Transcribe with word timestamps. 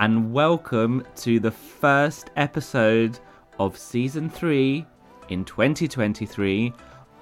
and 0.00 0.32
welcome 0.32 1.04
to 1.14 1.38
the 1.38 1.50
first 1.50 2.30
episode 2.36 3.18
of 3.58 3.76
season 3.76 4.30
three 4.30 4.86
in 5.28 5.44
2023 5.44 6.72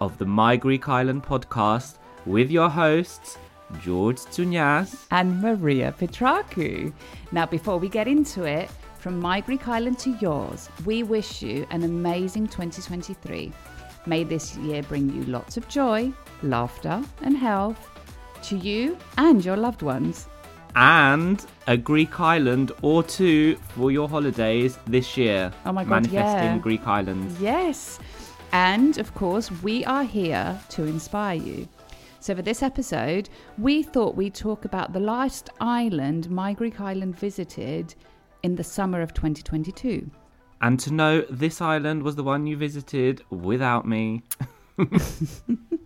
of 0.00 0.16
the 0.18 0.24
My 0.24 0.54
Greek 0.56 0.88
Island 0.88 1.24
podcast 1.24 1.98
with 2.24 2.52
your 2.52 2.68
hosts, 2.68 3.36
George 3.82 4.18
Tsounyas. 4.18 5.06
and 5.10 5.42
Maria 5.42 5.92
Petraku. 5.98 6.92
Now, 7.32 7.46
before 7.46 7.78
we 7.78 7.88
get 7.88 8.06
into 8.06 8.44
it, 8.44 8.70
from 9.00 9.18
my 9.18 9.40
Greek 9.40 9.66
island 9.66 9.98
to 10.00 10.10
yours, 10.20 10.68
we 10.84 11.02
wish 11.02 11.42
you 11.42 11.66
an 11.70 11.82
amazing 11.82 12.46
2023. 12.46 13.52
May 14.06 14.22
this 14.22 14.56
year 14.56 14.84
bring 14.84 15.12
you 15.12 15.24
lots 15.24 15.56
of 15.56 15.66
joy, 15.66 16.12
laughter, 16.44 17.02
and 17.22 17.36
health 17.36 17.90
to 18.44 18.56
you 18.56 18.96
and 19.16 19.44
your 19.44 19.56
loved 19.56 19.82
ones. 19.82 20.28
And 20.80 21.44
a 21.66 21.76
Greek 21.76 22.20
island 22.20 22.70
or 22.82 23.02
two 23.02 23.56
for 23.70 23.90
your 23.90 24.08
holidays 24.08 24.78
this 24.86 25.16
year. 25.16 25.52
Oh 25.66 25.72
my 25.72 25.82
God, 25.82 25.90
Manifesting 25.90 26.54
yeah. 26.54 26.58
Greek 26.58 26.86
islands. 26.86 27.40
Yes. 27.40 27.98
And 28.52 28.96
of 28.98 29.12
course, 29.16 29.50
we 29.64 29.84
are 29.86 30.04
here 30.04 30.56
to 30.68 30.84
inspire 30.84 31.34
you. 31.34 31.68
So, 32.20 32.36
for 32.36 32.42
this 32.42 32.62
episode, 32.62 33.28
we 33.58 33.82
thought 33.82 34.14
we'd 34.14 34.36
talk 34.36 34.66
about 34.66 34.92
the 34.92 35.00
last 35.00 35.50
island 35.60 36.30
my 36.30 36.52
Greek 36.52 36.80
island 36.80 37.18
visited 37.18 37.96
in 38.44 38.54
the 38.54 38.62
summer 38.62 39.00
of 39.02 39.12
2022. 39.14 40.08
And 40.60 40.78
to 40.78 40.94
know 40.94 41.22
this 41.22 41.60
island 41.60 42.04
was 42.04 42.14
the 42.14 42.22
one 42.22 42.46
you 42.46 42.56
visited 42.56 43.24
without 43.30 43.84
me. 43.84 44.22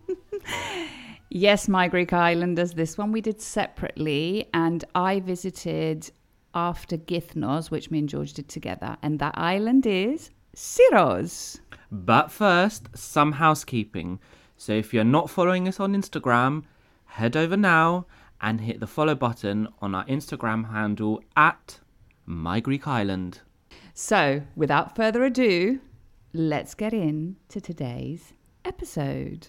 Yes, 1.35 1.67
my 1.67 1.89
Greek 1.89 2.13
Islanders. 2.13 2.75
This 2.75 2.99
one 2.99 3.11
we 3.11 3.23
did 3.23 3.41
separately, 3.41 4.51
and 4.53 4.85
I 4.95 5.21
visited 5.21 6.11
after 6.53 6.99
Kythnos, 6.99 7.71
which 7.71 7.91
me 7.91 8.01
and 8.01 8.09
George 8.09 8.35
did 8.35 8.51
together. 8.51 8.99
And 9.03 9.19
that 9.19 9.33
island 9.39 9.87
is 9.87 10.31
Syros. 10.55 11.59
But 11.91 12.31
first, 12.31 12.89
some 12.95 13.33
housekeeping. 13.33 14.21
So 14.59 14.75
if 14.75 14.93
you're 14.93 15.05
not 15.05 15.31
following 15.31 15.67
us 15.69 15.81
on 15.81 15.95
Instagram, 15.95 16.65
head 17.07 17.35
over 17.35 17.57
now 17.57 18.05
and 18.43 18.61
hit 18.61 18.81
the 18.81 18.87
follow 18.87 19.15
button 19.15 19.69
on 19.81 19.95
our 19.95 20.05
Instagram 20.05 20.71
handle 20.71 21.25
at 21.35 21.81
My 22.27 22.61
Greek 22.61 22.87
Island. 22.87 23.41
So, 23.95 24.43
without 24.55 24.95
further 24.95 25.25
ado, 25.25 25.81
let's 26.35 26.75
get 26.75 26.93
in 26.93 27.37
to 27.49 27.59
today's 27.59 28.35
episode. 28.67 29.49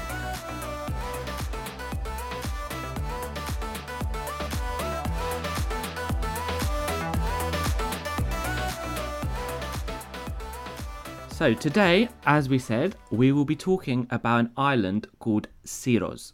So 11.41 11.55
today, 11.55 12.07
as 12.27 12.49
we 12.49 12.59
said, 12.59 12.95
we 13.09 13.31
will 13.31 13.45
be 13.45 13.55
talking 13.55 14.05
about 14.11 14.41
an 14.41 14.51
island 14.55 15.07
called 15.17 15.47
Syros. 15.65 16.33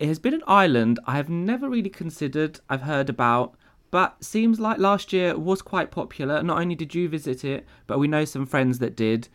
It 0.00 0.08
has 0.08 0.18
been 0.18 0.34
an 0.34 0.42
island 0.48 0.98
I 1.06 1.14
have 1.14 1.28
never 1.28 1.68
really 1.68 1.90
considered, 1.90 2.58
I've 2.68 2.82
heard 2.82 3.08
about, 3.08 3.54
but 3.92 4.16
seems 4.24 4.58
like 4.58 4.78
last 4.78 5.12
year 5.12 5.38
was 5.38 5.62
quite 5.62 5.92
popular. 5.92 6.42
Not 6.42 6.58
only 6.58 6.74
did 6.74 6.92
you 6.92 7.08
visit 7.08 7.44
it, 7.44 7.66
but 7.86 8.00
we 8.00 8.08
know 8.08 8.24
some 8.24 8.46
friends 8.46 8.80
that 8.80 8.96
did. 8.96 9.28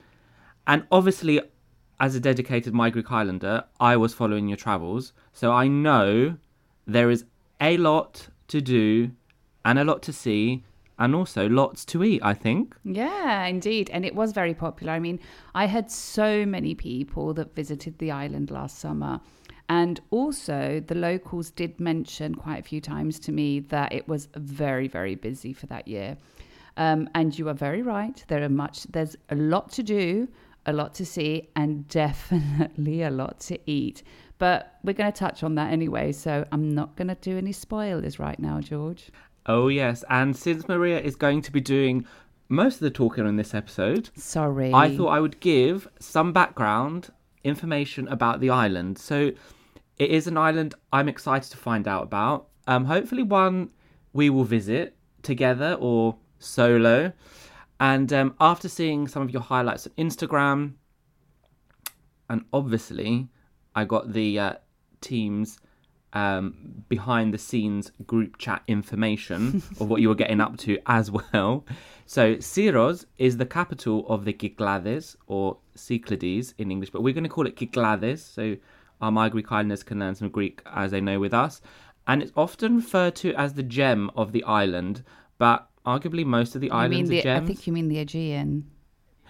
And 0.67 0.85
obviously, 0.91 1.39
as 2.01 2.13
a 2.15 2.19
dedicated 2.19 2.73
My 2.73 2.89
Greek 2.89 3.13
Islander, 3.13 3.63
I 3.79 3.95
was 3.95 4.13
following 4.13 4.49
your 4.49 4.57
travels. 4.57 5.13
So 5.31 5.53
I 5.53 5.69
know 5.69 6.35
there 6.85 7.09
is 7.09 7.23
a 7.61 7.77
lot 7.77 8.27
to 8.49 8.59
do 8.59 9.11
and 9.63 9.79
a 9.79 9.85
lot 9.85 10.01
to 10.01 10.11
see 10.11 10.65
and 11.01 11.15
also 11.15 11.49
lots 11.49 11.83
to 11.83 12.03
eat, 12.03 12.21
I 12.23 12.35
think. 12.35 12.75
Yeah, 12.83 13.45
indeed. 13.45 13.89
And 13.91 14.05
it 14.05 14.13
was 14.13 14.33
very 14.33 14.53
popular. 14.53 14.93
I 14.93 14.99
mean, 14.99 15.19
I 15.55 15.65
had 15.65 15.89
so 15.89 16.45
many 16.45 16.75
people 16.75 17.33
that 17.33 17.55
visited 17.55 17.97
the 17.97 18.11
island 18.11 18.51
last 18.51 18.77
summer. 18.77 19.19
And 19.67 19.99
also, 20.11 20.79
the 20.85 20.93
locals 20.93 21.49
did 21.49 21.79
mention 21.79 22.35
quite 22.35 22.59
a 22.59 22.63
few 22.63 22.81
times 22.81 23.19
to 23.21 23.31
me 23.31 23.61
that 23.61 23.91
it 23.91 24.07
was 24.07 24.27
very, 24.35 24.87
very 24.87 25.15
busy 25.15 25.53
for 25.53 25.65
that 25.67 25.87
year. 25.87 26.17
Um, 26.77 27.09
and 27.15 27.37
you 27.37 27.49
are 27.49 27.55
very 27.55 27.81
right. 27.81 28.23
There 28.27 28.43
are 28.43 28.49
much. 28.49 28.83
There's 28.83 29.15
a 29.29 29.35
lot 29.35 29.71
to 29.73 29.83
do, 29.83 30.27
a 30.67 30.73
lot 30.73 30.93
to 30.95 31.05
see, 31.05 31.49
and 31.55 31.87
definitely 32.03 33.01
a 33.01 33.09
lot 33.09 33.39
to 33.41 33.57
eat. 33.65 34.03
But 34.37 34.77
we're 34.83 34.93
going 34.93 35.11
to 35.11 35.17
touch 35.17 35.41
on 35.41 35.55
that 35.55 35.71
anyway. 35.71 36.11
So 36.11 36.45
I'm 36.51 36.75
not 36.75 36.95
going 36.95 37.07
to 37.07 37.15
do 37.15 37.37
any 37.39 37.51
spoilers 37.51 38.19
right 38.19 38.39
now, 38.39 38.59
George. 38.59 39.09
Oh, 39.45 39.67
yes. 39.67 40.03
And 40.09 40.35
since 40.35 40.67
Maria 40.67 40.99
is 40.99 41.15
going 41.15 41.41
to 41.43 41.51
be 41.51 41.61
doing 41.61 42.05
most 42.49 42.75
of 42.75 42.81
the 42.81 42.91
talking 42.91 43.25
in 43.27 43.37
this 43.37 43.53
episode, 43.53 44.09
Sorry. 44.15 44.73
I 44.73 44.95
thought 44.95 45.07
I 45.07 45.19
would 45.19 45.39
give 45.39 45.87
some 45.99 46.33
background 46.33 47.09
information 47.43 48.07
about 48.07 48.39
the 48.39 48.49
island. 48.49 48.97
So, 48.97 49.31
it 49.97 50.09
is 50.09 50.27
an 50.27 50.37
island 50.37 50.73
I'm 50.91 51.07
excited 51.07 51.51
to 51.51 51.57
find 51.57 51.87
out 51.87 52.03
about. 52.03 52.47
Um, 52.67 52.85
hopefully, 52.85 53.23
one 53.23 53.69
we 54.13 54.29
will 54.29 54.43
visit 54.43 54.95
together 55.21 55.77
or 55.79 56.17
solo. 56.39 57.13
And 57.79 58.11
um, 58.13 58.35
after 58.39 58.67
seeing 58.67 59.07
some 59.07 59.21
of 59.23 59.31
your 59.31 59.41
highlights 59.41 59.87
on 59.87 59.93
Instagram, 59.97 60.73
and 62.29 62.45
obviously, 62.53 63.27
I 63.75 63.85
got 63.85 64.13
the 64.13 64.39
uh, 64.39 64.53
team's 65.01 65.59
um, 66.13 66.83
behind 66.89 67.33
the 67.33 67.37
scenes 67.37 67.91
group 68.05 68.37
chat 68.37 68.63
information 68.67 69.63
of 69.79 69.87
what 69.89 70.01
you 70.01 70.09
were 70.09 70.15
getting 70.15 70.41
up 70.41 70.57
to 70.57 70.77
as 70.85 71.09
well. 71.09 71.65
So 72.05 72.35
Syros 72.35 73.05
is 73.17 73.37
the 73.37 73.45
capital 73.45 74.05
of 74.09 74.25
the 74.25 74.33
Cyclades 74.33 75.15
or 75.27 75.57
Cyclades 75.75 76.53
in 76.57 76.69
English, 76.71 76.89
but 76.89 77.01
we're 77.01 77.13
going 77.13 77.23
to 77.23 77.29
call 77.29 77.47
it 77.47 77.55
Cyclades. 77.57 78.21
So 78.21 78.57
our 78.99 79.11
My 79.11 79.29
Greek 79.29 79.51
Islanders 79.51 79.83
can 79.83 79.99
learn 79.99 80.15
some 80.15 80.29
Greek 80.29 80.61
as 80.65 80.91
they 80.91 81.01
know 81.01 81.19
with 81.19 81.33
us. 81.33 81.61
And 82.07 82.21
it's 82.21 82.33
often 82.35 82.77
referred 82.77 83.15
to 83.17 83.33
as 83.35 83.53
the 83.53 83.63
gem 83.63 84.11
of 84.15 84.31
the 84.31 84.43
island, 84.43 85.03
but 85.37 85.69
arguably 85.85 86.25
most 86.25 86.55
of 86.55 86.61
the 86.61 86.67
You 86.67 86.73
islands 86.73 87.09
the, 87.09 87.19
are 87.19 87.23
gems. 87.23 87.43
I 87.43 87.47
think 87.47 87.67
you 87.67 87.73
mean 87.73 87.87
the 87.87 87.99
Aegean. 87.99 88.69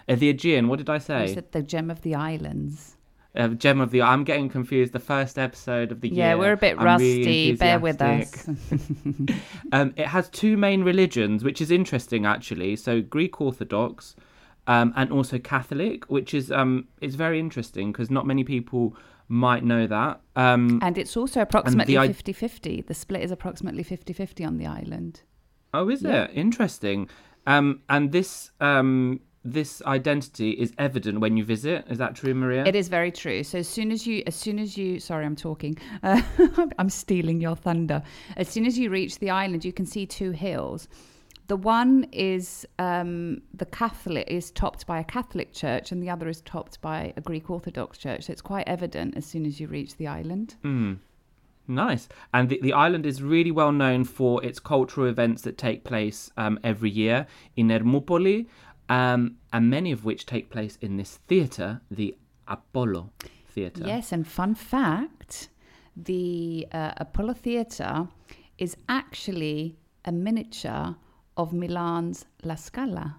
Uh, 0.09 0.15
the 0.15 0.29
Aegean, 0.29 0.67
what 0.67 0.77
did 0.77 0.89
I 0.89 0.95
You 0.95 0.99
say? 0.99 1.33
said 1.35 1.51
the 1.51 1.61
gem 1.61 1.91
of 1.91 2.01
the 2.01 2.15
islands. 2.15 2.97
Uh, 3.33 3.47
gem 3.49 3.79
of 3.79 3.91
the 3.91 4.01
I'm 4.01 4.23
getting 4.25 4.49
confused. 4.49 4.91
The 4.91 4.99
first 4.99 5.39
episode 5.39 5.91
of 5.91 6.01
the 6.01 6.09
Yeah, 6.09 6.15
year. 6.15 6.25
Yeah, 6.27 6.35
we're 6.35 6.51
a 6.53 6.57
bit 6.57 6.77
I'm 6.77 6.99
really 6.99 7.17
rusty. 7.19 7.55
Bear 7.55 7.79
with 7.79 8.01
us. 8.01 8.47
um, 9.71 9.93
it 9.95 10.07
has 10.07 10.29
two 10.29 10.57
main 10.57 10.83
religions, 10.83 11.43
which 11.43 11.61
is 11.61 11.71
interesting 11.71 12.25
actually. 12.25 12.75
So 12.75 13.01
Greek 13.01 13.39
Orthodox 13.39 14.15
um, 14.67 14.93
and 14.95 15.11
also 15.11 15.39
Catholic, 15.39 16.05
which 16.09 16.33
is 16.33 16.51
um, 16.51 16.87
it's 16.99 17.15
very 17.15 17.39
interesting 17.39 17.91
because 17.91 18.09
not 18.11 18.27
many 18.27 18.43
people 18.43 18.95
might 19.29 19.63
know 19.63 19.87
that. 19.87 20.19
Um, 20.35 20.79
and 20.81 20.97
it's 20.97 21.15
also 21.15 21.39
approximately 21.41 21.97
i- 21.97 22.07
50 22.07 22.33
50. 22.33 22.81
The 22.81 22.93
split 22.93 23.21
is 23.21 23.31
approximately 23.31 23.83
50 23.83 24.11
50 24.11 24.43
on 24.43 24.57
the 24.57 24.65
island. 24.65 25.21
oh, 25.73 25.89
is 25.89 26.01
yeah. 26.01 26.25
it 26.25 26.31
interesting? 26.33 27.07
Um, 27.47 27.81
and 27.89 28.11
this 28.11 28.51
um, 28.59 29.21
this 29.43 29.81
identity 29.83 30.51
is 30.51 30.71
evident 30.77 31.19
when 31.19 31.35
you 31.35 31.43
visit. 31.43 31.85
Is 31.89 31.97
that 31.97 32.15
true, 32.15 32.33
Maria? 32.33 32.63
It 32.65 32.75
is 32.75 32.89
very 32.89 33.11
true. 33.11 33.43
So 33.43 33.59
as 33.59 33.67
soon 33.67 33.91
as 33.91 34.05
you, 34.05 34.23
as 34.27 34.35
soon 34.35 34.59
as 34.59 34.77
you, 34.77 34.99
sorry, 34.99 35.25
I'm 35.25 35.35
talking. 35.35 35.77
Uh, 36.03 36.21
I'm 36.77 36.89
stealing 36.89 37.41
your 37.41 37.55
thunder. 37.55 38.03
As 38.37 38.47
soon 38.47 38.65
as 38.65 38.77
you 38.77 38.89
reach 38.89 39.17
the 39.19 39.31
island, 39.31 39.65
you 39.65 39.73
can 39.73 39.85
see 39.85 40.05
two 40.05 40.31
hills. 40.31 40.87
The 41.47 41.57
one 41.57 42.05
is 42.11 42.65
um, 42.79 43.41
the 43.53 43.65
Catholic 43.65 44.27
is 44.29 44.51
topped 44.51 44.85
by 44.85 44.99
a 44.99 45.03
Catholic 45.03 45.51
church, 45.53 45.91
and 45.91 46.01
the 46.01 46.09
other 46.09 46.29
is 46.29 46.41
topped 46.41 46.79
by 46.81 47.13
a 47.17 47.21
Greek 47.21 47.49
Orthodox 47.49 47.97
church. 47.97 48.25
So 48.25 48.33
it's 48.33 48.41
quite 48.41 48.67
evident 48.67 49.17
as 49.17 49.25
soon 49.25 49.45
as 49.45 49.59
you 49.59 49.67
reach 49.67 49.97
the 49.97 50.07
island. 50.07 50.55
Nice. 51.67 52.09
And 52.33 52.49
the, 52.49 52.59
the 52.61 52.73
island 52.73 53.05
is 53.05 53.21
really 53.21 53.51
well 53.51 53.71
known 53.71 54.03
for 54.03 54.43
its 54.43 54.59
cultural 54.59 55.07
events 55.07 55.41
that 55.43 55.57
take 55.57 55.83
place 55.83 56.31
um, 56.37 56.59
every 56.63 56.89
year 56.89 57.27
in 57.55 57.69
Ermoupoli, 57.69 58.47
um, 58.91 59.37
and 59.53 59.69
many 59.69 59.91
of 59.93 60.03
which 60.03 60.25
take 60.25 60.49
place 60.49 60.77
in 60.81 60.97
this 60.97 61.19
theatre, 61.27 61.81
the 61.89 62.15
Apollo 62.47 63.11
Theatre. 63.53 63.83
Yes, 63.85 64.11
and 64.11 64.27
fun 64.27 64.53
fact 64.53 65.49
the 65.95 66.67
uh, 66.71 66.91
Apollo 66.97 67.33
Theatre 67.33 68.07
is 68.57 68.75
actually 68.89 69.77
a 70.03 70.11
miniature 70.11 70.95
of 71.37 71.53
Milan's 71.53 72.25
La 72.43 72.55
Scala. 72.55 73.17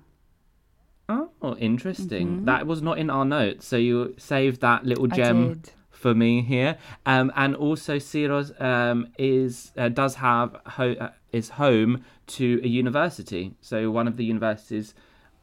Oh, 1.45 1.57
interesting. 1.57 2.45
That 2.45 2.67
was 2.67 2.81
not 2.81 2.99
in 2.99 3.11
our 3.11 3.25
notes, 3.25 3.67
so 3.67 3.77
you 3.77 4.15
saved 4.17 4.61
that 4.61 4.85
little 4.85 5.09
Mm-hmm. 5.09 5.17
Gem 5.17 5.63
for 5.91 6.15
me 6.15 6.43
here. 6.43 6.79
Um, 7.05 7.33
and 7.37 7.57
also, 7.57 7.97
Syros 7.97 8.49
um, 8.61 9.09
is 9.19 9.73
uh, 9.77 9.89
does 9.89 10.15
have 10.17 10.57
ho- 10.67 10.97
uh, 11.01 11.11
is 11.33 11.51
home 11.51 12.05
to 12.29 12.61
a 12.63 12.69
university, 12.69 13.55
so 13.61 13.91
one 13.91 14.07
of 14.09 14.17
the 14.17 14.25
universities 14.25 14.95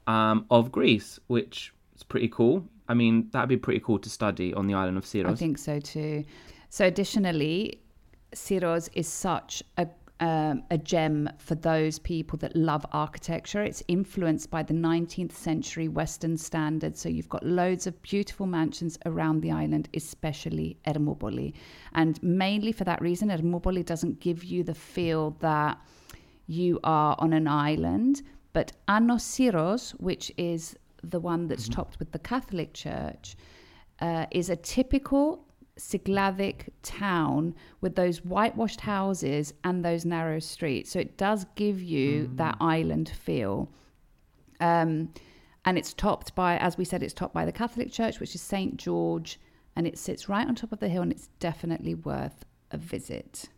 um, 0.10 0.46
of 0.50 0.72
Greece, 0.72 1.20
which 1.28 1.72
is 1.96 2.04
pretty 2.04 2.28
cool. 2.30 2.66
I 2.88 2.96
mean, 2.96 3.30
that'd 3.32 3.48
be 3.48 3.58
pretty 3.58 3.80
cool 3.80 4.00
to 4.00 4.10
study 4.10 4.54
on 4.56 4.66
the 4.66 4.74
island 4.74 4.98
of 4.98 5.06
Syros. 5.06 5.30
I 5.30 5.36
think 5.36 5.60
so 5.60 5.80
too. 5.80 6.26
So, 6.70 6.86
additionally, 6.86 7.80
Syros 8.34 8.90
is 8.94 9.08
such 9.08 9.64
a 9.78 9.88
um, 10.22 10.64
a 10.70 10.78
gem 10.78 11.30
for 11.38 11.56
those 11.56 11.98
people 11.98 12.38
that 12.40 12.54
love 12.54 12.86
architecture. 12.92 13.64
It's 13.64 13.82
influenced 13.88 14.50
by 14.50 14.64
the 14.64 14.74
19th 14.74 15.32
century 15.32 15.88
Western 15.88 16.36
standards. 16.36 17.00
So 17.00 17.08
you've 17.08 17.30
got 17.30 17.46
loads 17.46 17.88
of 17.88 18.02
beautiful 18.02 18.46
mansions 18.46 19.00
around 19.06 19.40
the 19.40 19.52
island, 19.52 19.88
especially 19.94 20.78
Ermoupoli. 20.86 21.54
And 21.94 22.22
mainly 22.22 22.74
for 22.74 22.84
that 22.84 23.02
reason, 23.02 23.30
Ermoupoli 23.30 23.86
doesn't 23.86 24.20
give 24.20 24.44
you 24.44 24.62
the 24.62 24.76
feel 24.76 25.38
that 25.40 25.80
you 26.48 26.82
are 26.84 27.16
on 27.20 27.32
an 27.32 27.48
island. 27.48 28.22
But 28.54 28.72
Ano 28.88 29.16
Syros, 29.16 29.92
which 29.92 30.32
is 30.38 30.76
the 31.04 31.20
one 31.20 31.48
that's 31.48 31.70
topped 31.70 32.00
with 32.00 32.12
the 32.12 32.20
Catholic 32.20 32.74
Church, 32.74 33.36
uh, 34.00 34.26
is 34.32 34.50
a 34.50 34.56
typical 34.56 35.46
Cycladic 35.78 36.70
town 36.84 37.56
with 37.82 37.96
those 37.96 38.20
whitewashed 38.20 38.82
houses 38.82 39.54
and 39.64 39.84
those 39.84 40.06
narrow 40.06 40.40
streets. 40.40 40.92
So 40.92 41.00
it 41.00 41.18
does 41.18 41.46
give 41.56 41.82
you 41.82 42.30
that 42.36 42.58
island 42.60 43.10
feel. 43.10 43.70
Um, 44.60 45.14
and 45.66 45.78
it's 45.78 45.94
topped 45.94 46.36
by, 46.36 46.58
as 46.58 46.78
we 46.78 46.86
said, 46.86 47.04
it's 47.04 47.14
topped 47.14 47.34
by 47.34 47.46
the 47.46 47.52
Catholic 47.52 47.92
Church, 47.92 48.20
which 48.20 48.36
is 48.36 48.42
St. 48.42 48.78
George, 48.78 49.40
and 49.76 49.88
it 49.88 49.98
sits 49.98 50.28
right 50.28 50.48
on 50.48 50.56
top 50.56 50.72
of 50.72 50.80
the 50.80 50.90
hill, 50.90 51.02
and 51.02 51.12
it's 51.12 51.28
definitely 51.40 51.96
worth 51.96 52.46
a 52.72 52.78
visit. 52.78 53.50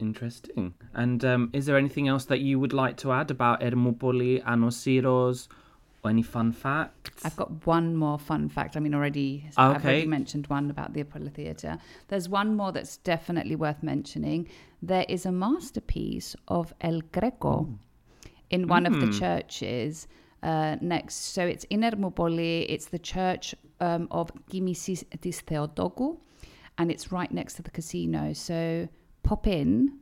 Interesting. 0.00 0.74
And 0.94 1.24
um, 1.24 1.50
is 1.52 1.66
there 1.66 1.76
anything 1.76 2.08
else 2.08 2.24
that 2.26 2.40
you 2.40 2.58
would 2.58 2.72
like 2.72 2.96
to 2.98 3.12
add 3.12 3.30
about 3.30 3.60
Ermoupoli, 3.60 4.42
Ano 4.46 4.68
Syros, 4.68 5.48
or 6.02 6.10
any 6.10 6.22
fun 6.22 6.52
facts? 6.52 7.24
I've 7.24 7.36
got 7.36 7.66
one 7.66 7.94
more 7.96 8.18
fun 8.18 8.48
fact. 8.48 8.76
I 8.76 8.80
mean, 8.80 8.94
already 8.94 9.46
I've 9.56 9.84
already 9.84 10.06
mentioned 10.06 10.46
one 10.46 10.70
about 10.70 10.94
the 10.94 11.02
Apollo 11.02 11.30
Theatre. 11.34 11.78
There's 12.08 12.28
one 12.28 12.56
more 12.56 12.72
that's 12.72 12.96
definitely 12.98 13.56
worth 13.56 13.82
mentioning. 13.82 14.48
There 14.82 15.04
is 15.08 15.26
a 15.26 15.32
masterpiece 15.32 16.34
of 16.48 16.72
El 16.80 17.00
Greco 17.12 17.68
in 18.48 18.66
one 18.66 18.86
of 18.86 19.00
the 19.00 19.12
churches 19.18 20.08
uh, 20.42 20.76
next. 20.80 21.34
So 21.34 21.46
it's 21.46 21.64
in 21.64 21.80
Ermoupoli. 21.80 22.66
It's 22.68 22.86
the 22.86 22.98
church 22.98 23.54
um, 23.80 24.08
of 24.10 24.32
Gimisis 24.50 25.04
tis 25.20 25.42
and 26.78 26.90
it's 26.90 27.12
right 27.12 27.30
next 27.30 27.54
to 27.54 27.62
the 27.62 27.70
casino. 27.70 28.32
So 28.32 28.88
pop 29.22 29.46
in 29.46 29.98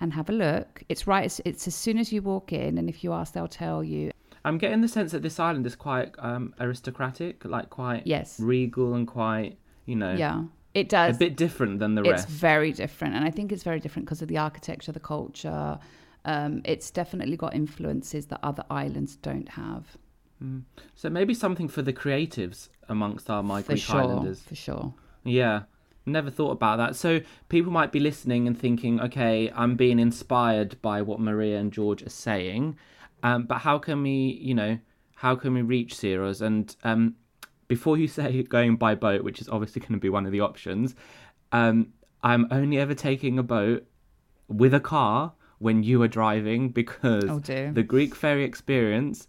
and 0.00 0.12
have 0.14 0.28
a 0.28 0.32
look. 0.32 0.82
It's 0.88 1.06
right. 1.06 1.24
It's, 1.24 1.40
it's 1.44 1.66
as 1.68 1.74
soon 1.74 1.98
as 1.98 2.12
you 2.12 2.22
walk 2.22 2.52
in, 2.52 2.78
and 2.78 2.88
if 2.88 3.04
you 3.04 3.12
ask, 3.12 3.32
they'll 3.34 3.48
tell 3.48 3.82
you. 3.84 4.10
I'm 4.44 4.58
getting 4.58 4.80
the 4.82 4.88
sense 4.88 5.12
that 5.12 5.22
this 5.22 5.40
island 5.40 5.66
is 5.66 5.74
quite 5.76 6.14
um, 6.18 6.52
aristocratic, 6.60 7.44
like 7.44 7.70
quite 7.70 8.06
Yes. 8.06 8.38
regal 8.40 8.94
and 8.94 9.06
quite, 9.06 9.58
you 9.86 9.96
know, 9.96 10.12
Yeah, 10.14 10.42
it 10.74 10.88
does. 10.90 11.16
a 11.16 11.18
bit 11.18 11.36
different 11.36 11.78
than 11.78 11.94
the 11.94 12.02
it's 12.02 12.10
rest. 12.10 12.24
It's 12.28 12.34
very 12.34 12.72
different 12.72 13.14
and 13.14 13.24
i 13.24 13.30
think 13.30 13.52
it's 13.52 13.62
very 13.62 13.78
different 13.80 14.04
because 14.06 14.20
of 14.22 14.28
the 14.28 14.36
architecture 14.38 14.90
the 14.92 15.00
culture 15.00 15.78
um, 16.26 16.62
it's 16.64 16.90
definitely 16.90 17.36
got 17.36 17.54
influences 17.54 18.26
that 18.26 18.40
other 18.42 18.64
islands 18.70 19.16
don't 19.16 19.48
have 19.50 19.96
So 20.96 21.08
maybe 21.10 21.32
something 21.32 21.68
for 21.68 21.80
the 21.82 21.92
creatives 21.92 22.68
amongst 22.88 23.30
our 23.30 23.42
My 23.42 23.62
for 23.62 23.68
Greek 23.72 23.82
sure 23.82 23.96
Islanders. 24.02 24.40
for 24.40 24.54
sure 24.54 24.92
Yeah, 25.22 25.62
never 26.06 26.30
thought 26.30 26.52
about 26.52 26.76
that. 26.76 26.96
So 26.96 27.20
people 27.48 27.72
might 27.72 27.92
be 27.92 28.00
listening 28.00 28.46
and 28.46 28.58
thinking, 28.58 29.00
okay, 29.00 29.50
I'm 29.54 29.76
being 29.76 29.98
inspired 29.98 30.80
by 30.82 31.02
what 31.02 31.20
Maria 31.20 31.58
and 31.58 31.72
George 31.72 32.02
are 32.02 32.10
saying, 32.10 32.76
um, 33.22 33.44
but 33.44 33.58
how 33.58 33.78
can 33.78 34.02
we, 34.02 34.38
you 34.40 34.54
know, 34.54 34.78
how 35.16 35.34
can 35.34 35.54
we 35.54 35.62
reach 35.62 35.94
Syros? 35.94 36.42
And 36.42 36.74
um, 36.84 37.16
before 37.68 37.96
you 37.96 38.08
say 38.18 38.42
going 38.42 38.76
by 38.76 38.94
boat, 38.94 39.24
which 39.24 39.40
is 39.40 39.48
obviously 39.48 39.80
going 39.80 39.94
to 39.94 39.98
be 39.98 40.10
one 40.10 40.26
of 40.26 40.32
the 40.32 40.40
options, 40.40 40.94
um, 41.52 41.92
I'm 42.22 42.46
only 42.50 42.78
ever 42.78 42.94
taking 42.94 43.38
a 43.38 43.42
boat 43.42 43.86
with 44.48 44.74
a 44.74 44.80
car 44.80 45.32
when 45.58 45.82
you 45.82 46.02
are 46.02 46.08
driving 46.08 46.68
because 46.68 47.24
Oh, 47.28 47.38
the 47.72 47.82
Greek 47.82 48.14
ferry 48.14 48.44
experience 48.44 49.28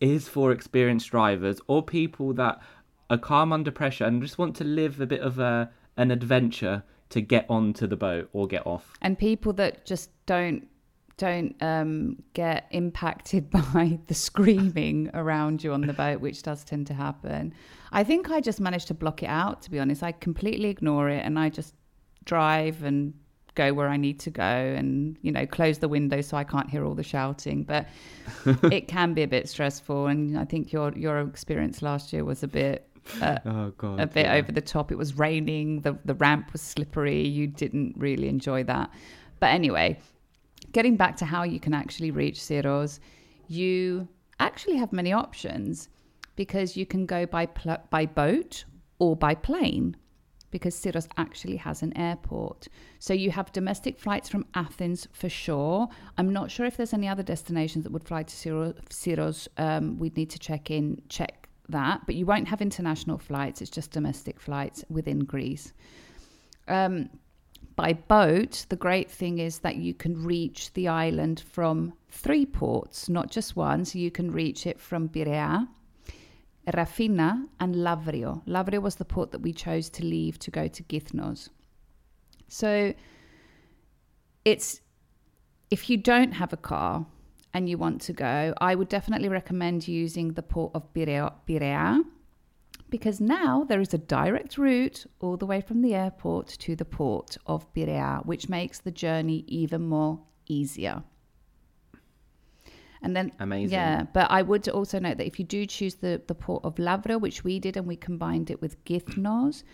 is 0.00 0.28
for 0.28 0.50
experienced 0.50 1.10
drivers 1.10 1.60
or 1.68 1.82
people 1.82 2.34
that 2.34 2.60
are 3.08 3.18
calm 3.18 3.52
under 3.52 3.70
pressure 3.70 4.04
and 4.04 4.20
just 4.20 4.38
want 4.38 4.56
to 4.56 4.64
live 4.64 5.00
a 5.00 5.06
bit 5.06 5.20
of 5.20 5.38
a 5.38 5.70
an 5.96 6.10
adventure 6.10 6.82
to 7.10 7.20
get 7.20 7.46
onto 7.48 7.86
the 7.86 7.96
boat 7.96 8.28
or 8.32 8.46
get 8.46 8.66
off. 8.66 8.94
and 9.02 9.18
people 9.18 9.52
that 9.52 9.84
just 9.84 10.10
don't 10.26 10.66
don't 11.18 11.54
um, 11.62 12.20
get 12.32 12.66
impacted 12.70 13.50
by 13.74 13.98
the 14.06 14.14
screaming 14.14 15.10
around 15.14 15.62
you 15.62 15.72
on 15.72 15.82
the 15.82 15.92
boat, 15.92 16.20
which 16.20 16.42
does 16.42 16.64
tend 16.64 16.86
to 16.86 16.94
happen. 16.94 17.54
I 17.92 18.02
think 18.02 18.30
I 18.30 18.40
just 18.40 18.60
managed 18.60 18.88
to 18.88 18.94
block 18.94 19.22
it 19.22 19.26
out. 19.26 19.62
To 19.62 19.70
be 19.70 19.78
honest, 19.78 20.02
I 20.02 20.12
completely 20.12 20.68
ignore 20.68 21.08
it 21.10 21.24
and 21.24 21.38
I 21.38 21.48
just 21.48 21.74
drive 22.24 22.82
and 22.82 23.14
go 23.54 23.72
where 23.74 23.88
I 23.88 23.96
need 23.98 24.18
to 24.20 24.30
go, 24.30 24.42
and 24.42 25.16
you 25.22 25.30
know, 25.30 25.46
close 25.46 25.78
the 25.78 25.88
window 25.88 26.20
so 26.22 26.36
I 26.36 26.44
can't 26.44 26.70
hear 26.70 26.84
all 26.84 26.94
the 26.94 27.02
shouting. 27.02 27.64
But 27.64 27.88
it 28.72 28.88
can 28.88 29.14
be 29.14 29.22
a 29.22 29.28
bit 29.28 29.48
stressful, 29.48 30.06
and 30.06 30.38
I 30.38 30.44
think 30.44 30.72
your 30.72 30.92
your 30.96 31.20
experience 31.20 31.82
last 31.82 32.12
year 32.12 32.24
was 32.24 32.42
a 32.42 32.48
bit. 32.48 32.88
Uh, 33.20 33.38
Oh 33.44 33.70
god. 33.76 34.00
a 34.00 34.06
bit 34.06 34.26
over 34.26 34.52
the 34.52 34.60
top. 34.60 34.92
It 34.92 34.98
was 34.98 35.18
raining. 35.18 35.80
The 35.80 35.98
the 36.04 36.14
ramp 36.14 36.52
was 36.52 36.60
slippery. 36.62 37.26
You 37.26 37.46
didn't 37.46 37.94
really 37.96 38.28
enjoy 38.28 38.64
that. 38.64 38.90
But 39.40 39.50
anyway, 39.50 39.98
getting 40.72 40.96
back 40.96 41.16
to 41.16 41.24
how 41.24 41.42
you 41.42 41.58
can 41.60 41.74
actually 41.74 42.10
reach 42.10 42.38
Syros, 42.38 43.00
you 43.48 44.08
actually 44.38 44.76
have 44.76 44.92
many 44.92 45.12
options 45.12 45.88
because 46.36 46.76
you 46.76 46.86
can 46.86 47.06
go 47.06 47.26
by 47.26 47.46
pl- 47.46 47.82
by 47.90 48.06
boat 48.06 48.64
or 48.98 49.16
by 49.16 49.34
plane. 49.34 49.96
because 50.52 50.74
Syros 50.76 51.08
actually 51.16 51.56
has 51.56 51.82
an 51.82 51.96
airport. 51.96 52.68
So 52.98 53.14
you 53.14 53.30
have 53.30 53.50
domestic 53.52 53.98
flights 53.98 54.28
from 54.28 54.44
Athens 54.54 55.08
for 55.12 55.30
sure. 55.30 55.88
I'm 56.18 56.30
not 56.30 56.50
sure 56.50 56.66
if 56.66 56.76
there's 56.76 56.92
any 56.92 57.08
other 57.08 57.22
destinations 57.22 57.84
that 57.84 57.90
would 57.92 58.04
fly 58.04 58.22
to 58.22 58.34
Syros. 58.36 58.74
Syros. 58.90 59.48
Um, 59.56 59.98
we'd 59.98 60.14
need 60.14 60.28
to 60.28 60.38
check 60.38 60.70
in, 60.70 61.00
check 61.08 61.41
that, 61.68 62.02
but 62.06 62.14
you 62.14 62.26
won't 62.26 62.48
have 62.48 62.60
international 62.60 63.18
flights. 63.18 63.60
It's 63.62 63.70
just 63.70 63.90
domestic 63.90 64.40
flights 64.40 64.84
within 64.88 65.20
Greece. 65.20 65.72
Um, 66.68 67.10
by 67.76 67.94
boat, 67.94 68.66
the 68.68 68.76
great 68.76 69.10
thing 69.10 69.38
is 69.38 69.60
that 69.60 69.76
you 69.76 69.94
can 69.94 70.22
reach 70.22 70.72
the 70.74 70.88
island 70.88 71.40
from 71.40 71.94
three 72.10 72.44
ports, 72.44 73.08
not 73.08 73.30
just 73.30 73.56
one. 73.56 73.84
So 73.84 73.98
you 73.98 74.10
can 74.10 74.30
reach 74.30 74.66
it 74.66 74.78
from 74.80 75.08
Piraea, 75.08 75.66
Rafina, 76.68 77.46
and 77.60 77.74
Lavrio. 77.76 78.46
Lavrio 78.46 78.80
was 78.80 78.96
the 78.96 79.04
port 79.04 79.30
that 79.32 79.40
we 79.40 79.52
chose 79.52 79.88
to 79.90 80.04
leave 80.04 80.38
to 80.40 80.50
go 80.50 80.68
to 80.68 80.82
Kythnos. 80.82 81.48
So 82.48 82.92
it's 84.44 84.80
if 85.70 85.88
you 85.88 85.96
don't 85.96 86.32
have 86.32 86.52
a 86.52 86.56
car 86.56 87.06
and 87.54 87.68
you 87.68 87.78
want 87.78 88.00
to 88.02 88.12
go, 88.12 88.54
I 88.60 88.74
would 88.74 88.88
definitely 88.88 89.28
recommend 89.28 89.86
using 89.86 90.32
the 90.32 90.42
port 90.42 90.72
of 90.74 90.92
Piraea 90.94 92.04
because 92.88 93.20
now 93.20 93.64
there 93.64 93.80
is 93.80 93.94
a 93.94 93.98
direct 93.98 94.58
route 94.58 95.06
all 95.20 95.36
the 95.36 95.46
way 95.46 95.60
from 95.60 95.80
the 95.80 95.94
airport 95.94 96.48
to 96.48 96.76
the 96.76 96.84
port 96.84 97.36
of 97.46 97.72
Piraea, 97.72 98.24
which 98.26 98.48
makes 98.48 98.80
the 98.80 98.90
journey 98.90 99.44
even 99.48 99.82
more 99.88 100.20
easier. 100.46 101.02
And 103.02 103.16
then, 103.16 103.32
Amazing. 103.40 103.72
yeah, 103.72 104.04
but 104.12 104.30
I 104.30 104.42
would 104.42 104.68
also 104.68 104.98
note 104.98 105.16
that 105.16 105.26
if 105.26 105.38
you 105.38 105.44
do 105.44 105.66
choose 105.66 105.96
the, 105.96 106.22
the 106.26 106.34
port 106.34 106.64
of 106.64 106.76
Lavrio, 106.76 107.20
which 107.20 107.42
we 107.42 107.58
did 107.58 107.76
and 107.76 107.86
we 107.86 107.96
combined 107.96 108.50
it 108.50 108.60
with 108.60 108.82
Kythnos, 108.84 109.64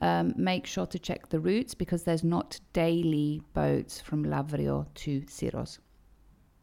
um, 0.00 0.32
make 0.36 0.64
sure 0.64 0.86
to 0.86 0.98
check 0.98 1.28
the 1.28 1.40
routes 1.40 1.74
because 1.74 2.04
there's 2.04 2.24
not 2.24 2.60
daily 2.72 3.42
boats 3.52 4.00
from 4.00 4.24
Lavrio 4.24 4.86
to 4.94 5.20
Syros. 5.22 5.80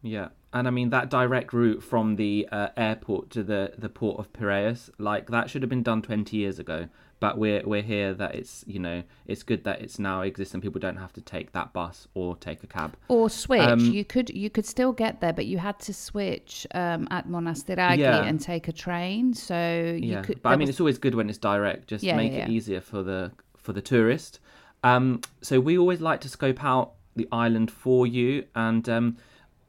Yeah, 0.02 0.30
and 0.56 0.68
I 0.68 0.72
mean 0.72 0.90
that 0.90 1.10
direct 1.10 1.52
route 1.54 1.84
from 1.84 2.16
the 2.16 2.48
uh, 2.52 2.70
airport 2.78 3.30
to 3.32 3.44
the 3.44 3.74
the 3.78 3.90
port 3.90 4.18
of 4.20 4.32
Piraeus, 4.34 4.90
like 4.98 5.30
that 5.30 5.50
should 5.50 5.62
have 5.62 5.70
been 5.70 5.84
done 5.84 6.02
twenty 6.02 6.38
years 6.38 6.58
ago. 6.58 6.88
But 7.20 7.38
we're 7.38 7.62
we're 7.66 7.82
here 7.82 8.14
that 8.14 8.36
it's 8.36 8.64
you 8.68 8.80
know 8.80 9.04
it's 9.28 9.44
good 9.44 9.64
that 9.66 9.82
it's 9.82 10.00
now 10.00 10.22
exists 10.22 10.54
and 10.54 10.64
people 10.64 10.80
don't 10.80 10.96
have 10.98 11.12
to 11.14 11.22
take 11.22 11.52
that 11.52 11.74
bus 11.74 12.08
or 12.14 12.36
take 12.38 12.64
a 12.64 12.68
cab 12.68 12.96
or 13.10 13.30
switch. 13.30 13.62
Um, 13.62 13.80
you 13.80 14.06
could 14.06 14.30
you 14.30 14.50
could 14.50 14.66
still 14.66 14.94
get 14.94 15.20
there, 15.22 15.34
but 15.34 15.46
you 15.46 15.58
had 15.58 15.78
to 15.80 15.94
switch 15.94 16.66
um, 16.74 17.08
at 17.12 17.28
Monastiraki 17.28 17.98
Yeah. 18.00 18.24
and 18.24 18.40
take 18.40 18.68
a 18.70 18.72
train. 18.74 19.34
So 19.34 19.56
you 20.02 20.14
yeah, 20.14 20.22
could. 20.22 20.42
but 20.42 20.50
I 20.50 20.56
mean, 20.56 20.62
was- 20.68 20.70
it's 20.72 20.80
always 20.80 20.98
good 20.98 21.16
when 21.16 21.30
it's 21.30 21.38
direct. 21.38 21.88
Just 21.88 22.04
Yeah, 22.04 22.16
make 22.16 22.32
yeah, 22.34 22.46
it 22.46 22.50
easier 22.50 22.80
for 22.82 23.04
the 23.04 23.32
for 23.58 23.74
the 23.74 23.82
tourist. 23.82 24.40
Um, 24.84 25.22
so 25.42 25.60
we 25.60 25.78
always 25.78 26.00
like 26.00 26.22
to 26.22 26.30
scope 26.30 26.64
out 26.64 26.94
the 27.16 27.28
island 27.32 27.72
for 27.72 28.06
you, 28.08 28.46
and 28.56 28.88
um, 28.90 29.18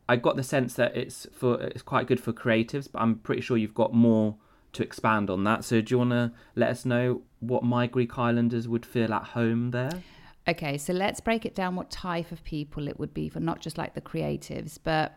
I 0.08 0.16
got 0.16 0.36
the 0.36 0.42
sense 0.42 0.74
that 0.74 0.96
it's 0.96 1.26
for 1.32 1.60
it's 1.60 1.82
quite 1.82 2.06
good 2.06 2.20
for 2.20 2.32
creatives. 2.32 2.90
But 2.90 3.02
I'm 3.02 3.16
pretty 3.16 3.40
sure 3.40 3.56
you've 3.56 3.74
got 3.74 3.92
more 3.92 4.36
to 4.72 4.82
expand 4.82 5.30
on 5.30 5.44
that. 5.44 5.64
So 5.64 5.80
do 5.80 5.94
you 5.94 5.98
want 5.98 6.10
to 6.10 6.32
let 6.54 6.70
us 6.70 6.84
know 6.84 7.22
what 7.40 7.64
my 7.64 7.86
Greek 7.86 8.18
Islanders 8.18 8.68
would 8.68 8.84
feel 8.84 9.12
at 9.12 9.24
home 9.24 9.70
there? 9.70 10.02
Okay, 10.48 10.78
so 10.78 10.92
let's 10.92 11.18
break 11.20 11.44
it 11.44 11.56
down 11.56 11.74
what 11.74 11.90
type 11.90 12.30
of 12.30 12.44
people 12.44 12.86
it 12.86 13.00
would 13.00 13.12
be 13.12 13.28
for 13.28 13.40
not 13.40 13.60
just 13.60 13.76
like 13.78 13.94
the 13.94 14.00
creatives, 14.00 14.78
but 14.82 15.12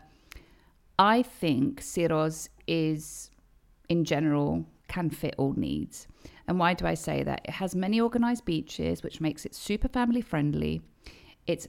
I 0.98 1.22
think 1.22 1.82
Syros 1.82 2.50
is 2.68 3.30
in 3.90 4.06
general 4.06 4.66
can 4.88 5.12
fit 5.12 5.36
all 5.38 5.54
needs. 5.54 6.08
And 6.48 6.58
why 6.58 6.74
do 6.74 6.88
I 6.88 6.96
say 6.96 7.22
that? 7.24 7.42
It 7.46 7.52
has 7.52 7.76
many 7.76 8.02
organized 8.02 8.44
beaches, 8.44 9.04
which 9.04 9.22
makes 9.22 9.46
it 9.46 9.54
super 9.54 9.88
family 9.88 10.22
friendly. 10.22 10.82
It's 11.46 11.68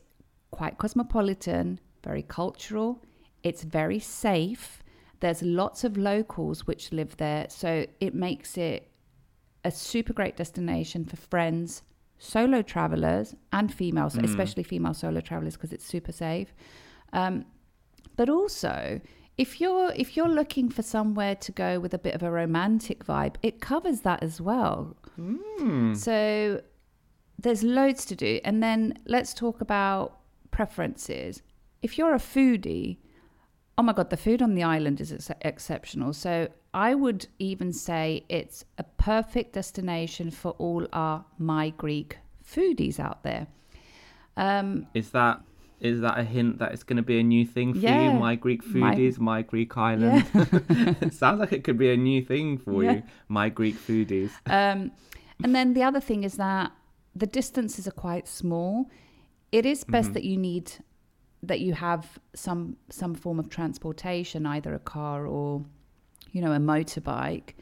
quite 0.51 0.79
cosmopolitan, 0.79 1.81
very 2.03 2.23
cultural. 2.23 3.03
It's 3.43 3.63
very 3.63 3.99
safe. 3.99 4.83
There's 5.21 5.43
lots 5.43 5.85
of 5.85 5.97
locals 5.97 6.67
which 6.67 6.93
live 6.93 7.17
there, 7.17 7.47
so 7.49 7.87
it 8.01 8.15
makes 8.15 8.57
it 8.57 8.91
a 9.65 9.71
super 9.71 10.13
great 10.13 10.37
destination 10.37 11.05
for 11.05 11.17
friends, 11.17 11.83
solo 12.19 12.63
travelers, 12.63 13.35
and 13.53 13.73
females, 13.73 14.17
especially 14.25 14.63
female 14.63 14.95
solo 14.95 15.21
travelers, 15.21 15.55
because 15.57 15.73
it's 15.73 15.85
super 15.85 16.13
safe. 16.13 16.55
Um, 17.13 17.45
but 18.17 18.29
also, 18.31 19.01
if 19.37 19.61
you're 19.61 19.93
if 19.95 20.17
you're 20.17 20.29
looking 20.29 20.71
for 20.71 20.83
somewhere 20.83 21.35
to 21.37 21.53
go 21.53 21.81
with 21.81 21.95
a 21.95 21.99
bit 21.99 22.15
of 22.15 22.23
a 22.23 22.31
romantic 22.31 23.05
vibe, 23.05 23.37
it 23.43 23.61
covers 23.61 24.01
that 24.03 24.23
as 24.23 24.41
well. 24.41 24.97
So 25.95 26.63
there's 27.39 27.63
loads 27.63 28.05
to 28.07 28.17
do, 28.17 28.41
and 28.45 28.63
then 28.63 28.99
let's 29.07 29.33
talk 29.35 29.61
about 29.61 30.19
preferences. 30.51 31.43
If 31.83 31.97
you're 31.97 32.15
a 32.15 32.19
foodie, 32.19 32.99
oh 33.81 33.83
my 33.83 33.95
god, 33.95 34.11
the 34.11 34.17
food 34.19 34.43
on 34.43 34.55
the 34.55 34.63
island 34.63 35.01
is 35.01 35.11
ex- 35.11 35.31
exceptional. 35.41 36.13
So 36.13 36.49
I 36.75 36.95
would 36.95 37.27
even 37.39 37.73
say 37.73 38.25
it's 38.29 38.63
a 38.77 38.85
perfect 38.85 39.55
destination 39.55 40.31
for 40.31 40.51
all 40.59 40.87
our 40.93 41.25
my 41.39 41.71
Greek 41.71 42.19
foodies 42.47 43.01
out 43.01 43.23
there. 43.23 43.47
Um, 44.37 44.87
Is 44.93 45.11
that 45.13 45.41
is 45.81 46.03
that 46.03 46.19
a 46.19 46.25
hint 46.25 46.59
that 46.59 46.73
it's 46.73 46.83
going 46.83 46.99
to 46.99 47.03
be 47.03 47.19
a 47.19 47.23
new 47.23 47.47
thing 47.47 47.73
for 47.73 47.81
Yeah. 47.81 48.13
you? 48.13 48.19
My 48.19 48.35
Greek 48.35 48.63
foodies, 48.63 49.19
my, 49.19 49.41
Greek 49.41 49.75
island. 49.79 50.27
it 51.01 51.15
sounds 51.15 51.41
like 51.41 51.53
it 51.55 51.65
could 51.65 51.79
be 51.79 51.91
a 51.91 51.97
new 51.97 52.21
thing 52.23 52.59
for 52.59 52.85
Yeah. 52.85 52.93
you. 52.97 53.03
My 53.29 53.49
Greek 53.49 53.77
foodies. 53.77 54.31
Um, 54.47 54.93
and 55.43 55.55
then 55.55 55.73
the 55.73 55.83
other 55.83 56.01
thing 56.01 56.23
is 56.23 56.35
that 56.37 56.71
the 57.17 57.27
distances 57.27 57.89
are 57.89 57.99
quite 58.09 58.29
small. 58.29 58.91
It 59.53 59.65
is 59.65 59.85
best 59.85 60.13
that 60.13 60.25
you 60.25 60.37
need 60.37 60.71
that 61.43 61.61
you 61.61 61.73
have 61.73 62.19
some 62.35 62.77
some 62.89 63.15
form 63.15 63.39
of 63.39 63.49
transportation, 63.49 64.47
either 64.47 64.75
a 64.75 64.79
car 64.79 65.27
or 65.27 65.65
you 66.33 66.41
know 66.41 66.53
a 66.53 66.59
motorbike. 66.59 67.55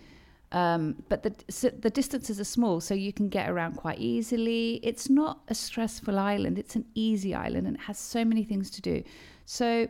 Um, 0.51 1.03
but 1.09 1.23
the 1.23 1.35
so 1.49 1.69
the 1.69 1.91
distances 1.91 2.41
are 2.41 2.45
small, 2.45 2.81
so 2.81 2.95
you 2.95 3.13
can 3.13 3.29
get 3.29 3.49
around 3.51 3.77
quite 3.77 3.99
easily. 3.99 4.81
It's 4.83 5.09
not 5.11 5.41
a 5.49 5.55
stressful 5.55 6.19
island; 6.19 6.59
it's 6.59 6.77
an 6.77 6.87
easy 6.95 7.35
island, 7.35 7.67
and 7.67 7.77
it 7.77 7.83
has 7.83 7.99
so 7.99 8.25
many 8.25 8.45
things 8.45 8.71
to 8.71 8.81
do. 8.81 9.03
So 9.45 9.89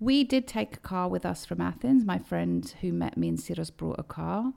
we 0.00 0.24
did 0.24 0.48
take 0.48 0.76
a 0.76 0.80
car 0.80 1.08
with 1.08 1.24
us 1.24 1.44
from 1.44 1.60
Athens. 1.60 2.04
My 2.04 2.18
friend 2.18 2.74
who 2.80 2.92
met 2.92 3.16
me 3.16 3.28
in 3.28 3.36
Syros 3.36 3.70
brought 3.74 4.00
a 4.00 4.02
car. 4.02 4.52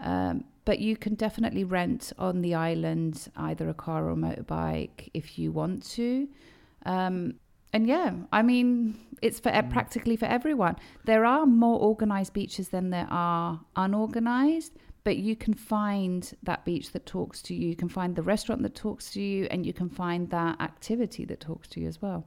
Um, 0.00 0.44
but 0.64 0.78
you 0.78 0.96
can 0.96 1.14
definitely 1.14 1.62
rent 1.64 2.12
on 2.18 2.40
the 2.40 2.54
island 2.54 3.28
either 3.36 3.68
a 3.68 3.74
car 3.74 4.06
or 4.06 4.10
a 4.10 4.16
motorbike 4.16 5.10
if 5.14 5.38
you 5.38 5.52
want 5.52 5.84
to. 5.90 6.28
Um, 6.86 7.34
and 7.74 7.88
yeah, 7.88 8.12
I 8.32 8.42
mean, 8.42 8.96
it's 9.20 9.40
for 9.40 9.48
e- 9.48 9.52
mm. 9.52 9.70
practically 9.70 10.16
for 10.16 10.26
everyone. 10.26 10.76
There 11.04 11.24
are 11.24 11.44
more 11.44 11.78
organized 11.80 12.32
beaches 12.32 12.68
than 12.68 12.90
there 12.90 13.08
are 13.10 13.60
unorganized, 13.74 14.72
but 15.02 15.16
you 15.16 15.34
can 15.34 15.54
find 15.54 16.32
that 16.44 16.64
beach 16.64 16.92
that 16.92 17.04
talks 17.04 17.42
to 17.42 17.54
you. 17.54 17.68
You 17.68 17.76
can 17.76 17.88
find 17.88 18.14
the 18.14 18.22
restaurant 18.22 18.62
that 18.62 18.76
talks 18.76 19.10
to 19.10 19.20
you, 19.20 19.48
and 19.50 19.66
you 19.66 19.72
can 19.72 19.90
find 19.90 20.30
that 20.30 20.60
activity 20.60 21.24
that 21.24 21.40
talks 21.40 21.66
to 21.70 21.80
you 21.80 21.88
as 21.88 22.00
well. 22.00 22.24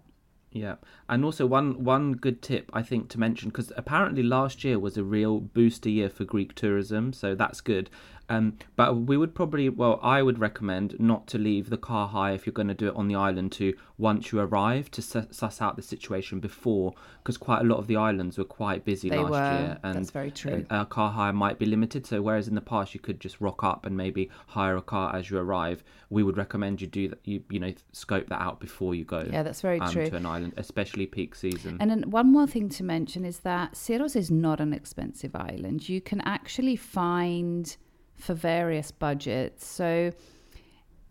Yeah, 0.52 0.76
and 1.08 1.24
also 1.24 1.46
one 1.46 1.84
one 1.84 2.14
good 2.14 2.42
tip 2.42 2.70
I 2.74 2.82
think 2.82 3.10
to 3.10 3.20
mention 3.20 3.50
because 3.50 3.72
apparently 3.78 4.24
last 4.24 4.64
year 4.64 4.80
was 4.80 4.98
a 4.98 5.04
real 5.04 5.40
booster 5.40 5.90
year 5.90 6.10
for 6.10 6.26
Greek 6.26 6.56
tourism, 6.56 7.14
so 7.14 7.36
that's 7.36 7.62
good. 7.62 7.90
Um, 8.30 8.58
but 8.76 8.94
we 8.96 9.16
would 9.16 9.34
probably, 9.34 9.70
well, 9.70 10.00
I 10.04 10.22
would 10.22 10.40
recommend 10.40 11.00
not 11.00 11.28
to 11.28 11.38
leave 11.38 11.70
the 11.70 11.78
car 11.78 12.08
hire 12.10 12.34
if 12.34 12.46
you're 12.46 12.54
going 12.54 12.68
to 12.68 12.74
do 12.74 12.88
it 12.90 12.96
on 12.96 13.08
the 13.08 13.16
island 13.16 13.54
to 13.54 13.74
once 13.98 14.32
you 14.32 14.40
arrive 14.40 14.92
to 14.92 15.02
su- 15.02 15.28
suss 15.32 15.62
out 15.62 15.76
the 15.78 15.82
situation 15.82 16.40
before, 16.40 16.94
because 17.24 17.38
quite 17.38 17.62
a 17.62 17.64
lot 17.64 17.78
of 17.78 17.88
the 17.88 17.96
islands 17.96 18.38
were 18.38 18.44
quite 18.44 18.84
busy 18.84 19.10
They 19.10 19.18
last 19.18 19.32
were. 19.32 19.60
year, 19.60 19.80
and 19.84 19.96
That's 19.96 20.12
very 20.12 20.32
true. 20.32 20.66
uh, 20.70 20.86
car 20.86 21.12
hire 21.12 21.32
might 21.34 21.58
be 21.58 21.66
limited. 21.66 22.06
So 22.06 22.22
whereas 22.22 22.48
in 22.48 22.56
the 22.56 22.62
past 22.62 22.94
you 22.94 23.00
could 23.00 23.20
just 23.20 23.40
rock 23.40 23.64
up 23.64 23.86
and 23.86 23.96
maybe 23.96 24.30
hire 24.48 24.76
a 24.76 24.82
car 24.82 25.16
as 25.16 25.30
you 25.30 25.38
arrive, 25.38 25.84
we 26.10 26.22
would 26.22 26.38
recommend 26.38 26.82
you 26.82 26.88
do 26.88 27.08
that. 27.08 27.20
You 27.24 27.44
you 27.50 27.60
know 27.60 27.74
scope 27.94 28.28
that 28.28 28.42
out 28.42 28.60
before 28.60 28.94
you 28.94 29.06
go. 29.06 29.26
Yeah, 29.32 29.44
that's 29.44 29.62
very 29.62 29.80
um, 29.80 29.92
true. 29.92 30.10
To 30.10 30.16
an 30.18 30.26
island, 30.26 30.54
especially 30.58 31.06
peak 31.06 31.34
season. 31.34 31.78
And 31.80 31.90
then 31.90 32.10
one 32.12 32.32
more 32.32 32.48
thing 32.48 32.70
to 32.70 32.84
mention 32.84 33.24
is 33.26 33.40
that 33.40 33.74
Syros 33.74 34.16
is 34.16 34.30
not 34.30 34.60
an 34.60 34.74
expensive 34.74 35.36
island. 35.36 35.88
You 35.88 36.02
can 36.02 36.22
actually 36.22 36.76
find 36.76 37.76
for 38.18 38.34
various 38.34 38.92
budgets. 38.92 39.66
So 39.66 40.12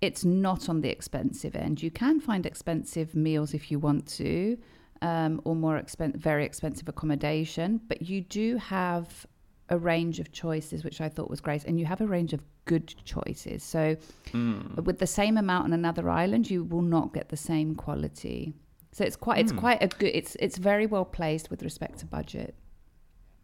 it's 0.00 0.24
not 0.24 0.68
on 0.68 0.80
the 0.80 0.90
expensive 0.90 1.56
end. 1.56 1.82
You 1.82 1.90
can 1.90 2.20
find 2.20 2.44
expensive 2.44 3.14
meals 3.14 3.54
if 3.54 3.70
you 3.70 3.78
want 3.78 4.06
to, 4.08 4.58
um, 5.02 5.40
or 5.44 5.54
more 5.54 5.80
expen- 5.80 6.16
very 6.16 6.44
expensive 6.44 6.88
accommodation, 6.88 7.80
but 7.88 8.02
you 8.02 8.20
do 8.20 8.56
have 8.58 9.26
a 9.68 9.78
range 9.78 10.20
of 10.20 10.30
choices, 10.32 10.84
which 10.84 11.00
I 11.00 11.08
thought 11.08 11.28
was 11.30 11.40
great. 11.40 11.64
And 11.64 11.80
you 11.80 11.86
have 11.86 12.00
a 12.00 12.06
range 12.06 12.32
of 12.32 12.42
good 12.66 12.94
choices. 13.04 13.62
So 13.64 13.96
with 14.82 14.98
the 14.98 15.06
same 15.06 15.36
amount 15.38 15.64
on 15.64 15.72
another 15.72 16.08
island, 16.10 16.50
you 16.50 16.64
will 16.64 16.82
not 16.82 17.14
get 17.14 17.28
the 17.30 17.36
same 17.36 17.74
quality. 17.74 18.54
So 18.92 19.04
it's 19.04 19.16
quite 19.16 19.38
it's 19.38 19.52
quite 19.60 19.82
a 19.82 19.88
good 19.88 20.12
it's 20.14 20.36
it's 20.40 20.56
very 20.56 20.86
well 20.86 21.04
placed 21.04 21.50
with 21.50 21.62
respect 21.62 21.98
to 22.00 22.06
budget. 22.06 22.54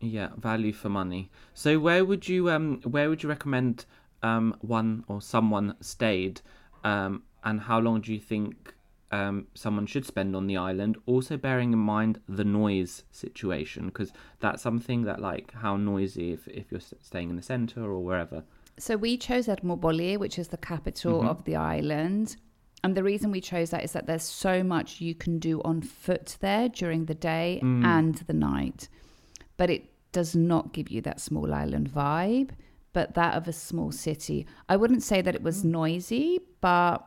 Yeah, 0.03 0.31
value 0.37 0.73
for 0.73 0.89
money. 0.89 1.31
So 1.55 1.79
where 1.79 2.05
would 2.05 2.29
you 2.29 2.51
um 2.51 2.81
where 2.85 3.09
would 3.09 3.23
you 3.23 3.29
recommend 3.29 3.87
um 4.23 4.57
one 4.61 5.05
or 5.09 5.21
someone 5.23 5.75
stayed 5.81 6.41
um, 6.85 7.23
and 7.45 7.61
how 7.61 7.79
long 7.79 8.01
do 8.01 8.13
you 8.13 8.19
think 8.19 8.75
um, 9.13 9.47
someone 9.55 9.87
should 9.87 10.05
spend 10.05 10.35
on 10.35 10.47
the 10.49 10.57
island? 10.57 10.97
Also, 11.07 11.37
bearing 11.37 11.73
in 11.73 11.79
mind 11.79 12.19
the 12.29 12.45
noise 12.45 13.05
situation, 13.13 13.87
because 13.87 14.13
that's 14.41 14.63
something 14.63 15.03
that, 15.03 15.21
like, 15.21 15.53
how 15.53 15.77
noisy 15.77 16.33
if, 16.33 16.49
if 16.49 16.73
you're 16.73 16.81
staying 16.81 17.31
in 17.31 17.37
the 17.37 17.43
center 17.43 17.83
or 17.85 18.01
wherever. 18.01 18.43
So 18.79 18.97
we 18.97 19.17
chose 19.17 19.47
Ermoupoli, 19.47 20.19
which 20.19 20.39
is 20.39 20.49
the 20.49 20.57
capital 20.57 21.21
Mhm. 21.23 21.29
of 21.29 21.45
the 21.45 21.55
island. 21.57 22.37
And 22.83 22.97
the 22.97 23.05
reason 23.05 23.31
we 23.31 23.41
chose 23.41 23.71
that 23.71 23.85
is 23.85 23.93
that 23.93 24.07
there's 24.07 24.25
so 24.25 24.65
much 24.65 25.01
you 25.01 25.15
can 25.15 25.39
do 25.39 25.61
on 25.63 25.83
foot 25.83 26.37
there 26.41 26.69
during 26.69 27.05
the 27.05 27.15
day 27.15 27.61
Mm. 27.63 27.85
and 27.85 28.15
the 28.27 28.33
night. 28.35 28.89
But 29.57 29.71
it 29.71 29.92
does 30.13 30.37
not 30.37 30.73
give 30.73 30.91
you 30.91 31.01
that 31.03 31.21
small 31.21 31.53
island 31.53 31.91
vibe, 31.91 32.51
but 32.93 33.15
that 33.15 33.35
of 33.35 33.49
a 33.49 33.53
small 33.53 33.91
city. 33.93 34.47
I 34.69 34.77
wouldn't 34.77 35.03
say 35.03 35.23
that 35.23 35.35
it 35.35 35.43
was 35.43 35.65
noisy, 35.65 36.41
but 36.61 37.07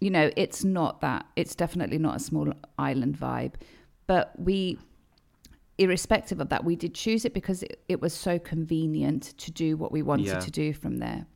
you 0.00 0.10
know, 0.10 0.30
it's 0.36 0.64
not 0.64 1.00
that. 1.00 1.26
It's 1.36 1.54
definitely 1.54 1.98
not 1.98 2.16
a 2.16 2.20
small 2.20 2.52
island 2.78 3.18
vibe. 3.18 3.54
But 4.06 4.32
we 4.38 4.78
irrespective 5.76 6.40
of 6.40 6.48
that, 6.48 6.64
we 6.64 6.74
did 6.74 6.92
choose 6.94 7.24
it 7.24 7.32
because 7.32 7.62
it, 7.62 7.80
it 7.88 8.00
was 8.00 8.12
so 8.12 8.38
convenient 8.38 9.22
to 9.38 9.50
do 9.52 9.76
what 9.76 9.92
we 9.92 10.02
wanted 10.02 10.26
Yeah. 10.26 10.40
to 10.40 10.50
do 10.50 10.72
from 10.72 10.98
there. 10.98 11.26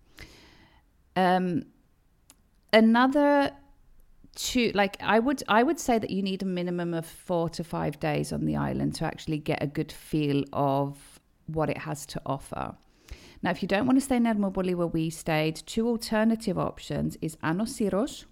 Um, 1.15 1.63
another 2.73 3.53
two, 4.35 4.73
like 4.75 4.97
I 5.01 5.19
would, 5.19 5.43
I 5.49 5.63
would 5.63 5.79
say 5.79 5.99
that 5.99 6.11
you 6.11 6.23
need 6.23 6.43
a 6.43 6.47
minimum 6.47 6.95
of 6.95 7.07
four 7.07 7.49
to 7.51 7.65
five 7.65 7.99
days 8.01 8.33
on 8.33 8.45
the 8.45 8.57
island 8.57 8.95
to 8.97 9.05
actually 9.05 9.39
get 9.39 9.63
a 9.63 9.67
good 9.67 9.93
feel 9.93 10.45
of 10.53 11.21
what 11.47 11.69
it 11.71 11.79
has 11.79 12.07
to 12.07 12.23
offer. 12.25 12.75
Now, 13.43 13.51
if 13.51 13.61
you 13.61 13.69
don't 13.69 13.87
want 13.87 13.99
to 13.99 14.05
stay 14.05 14.17
in 14.17 14.25
Ermoupoli 14.25 14.75
where 14.75 14.87
we 14.87 15.11
stayed, 15.11 15.57
two 15.67 15.89
alternative 15.89 16.59
options 16.59 17.17
is 17.21 17.37
Ano 17.43 17.65
Syros, 17.65 18.25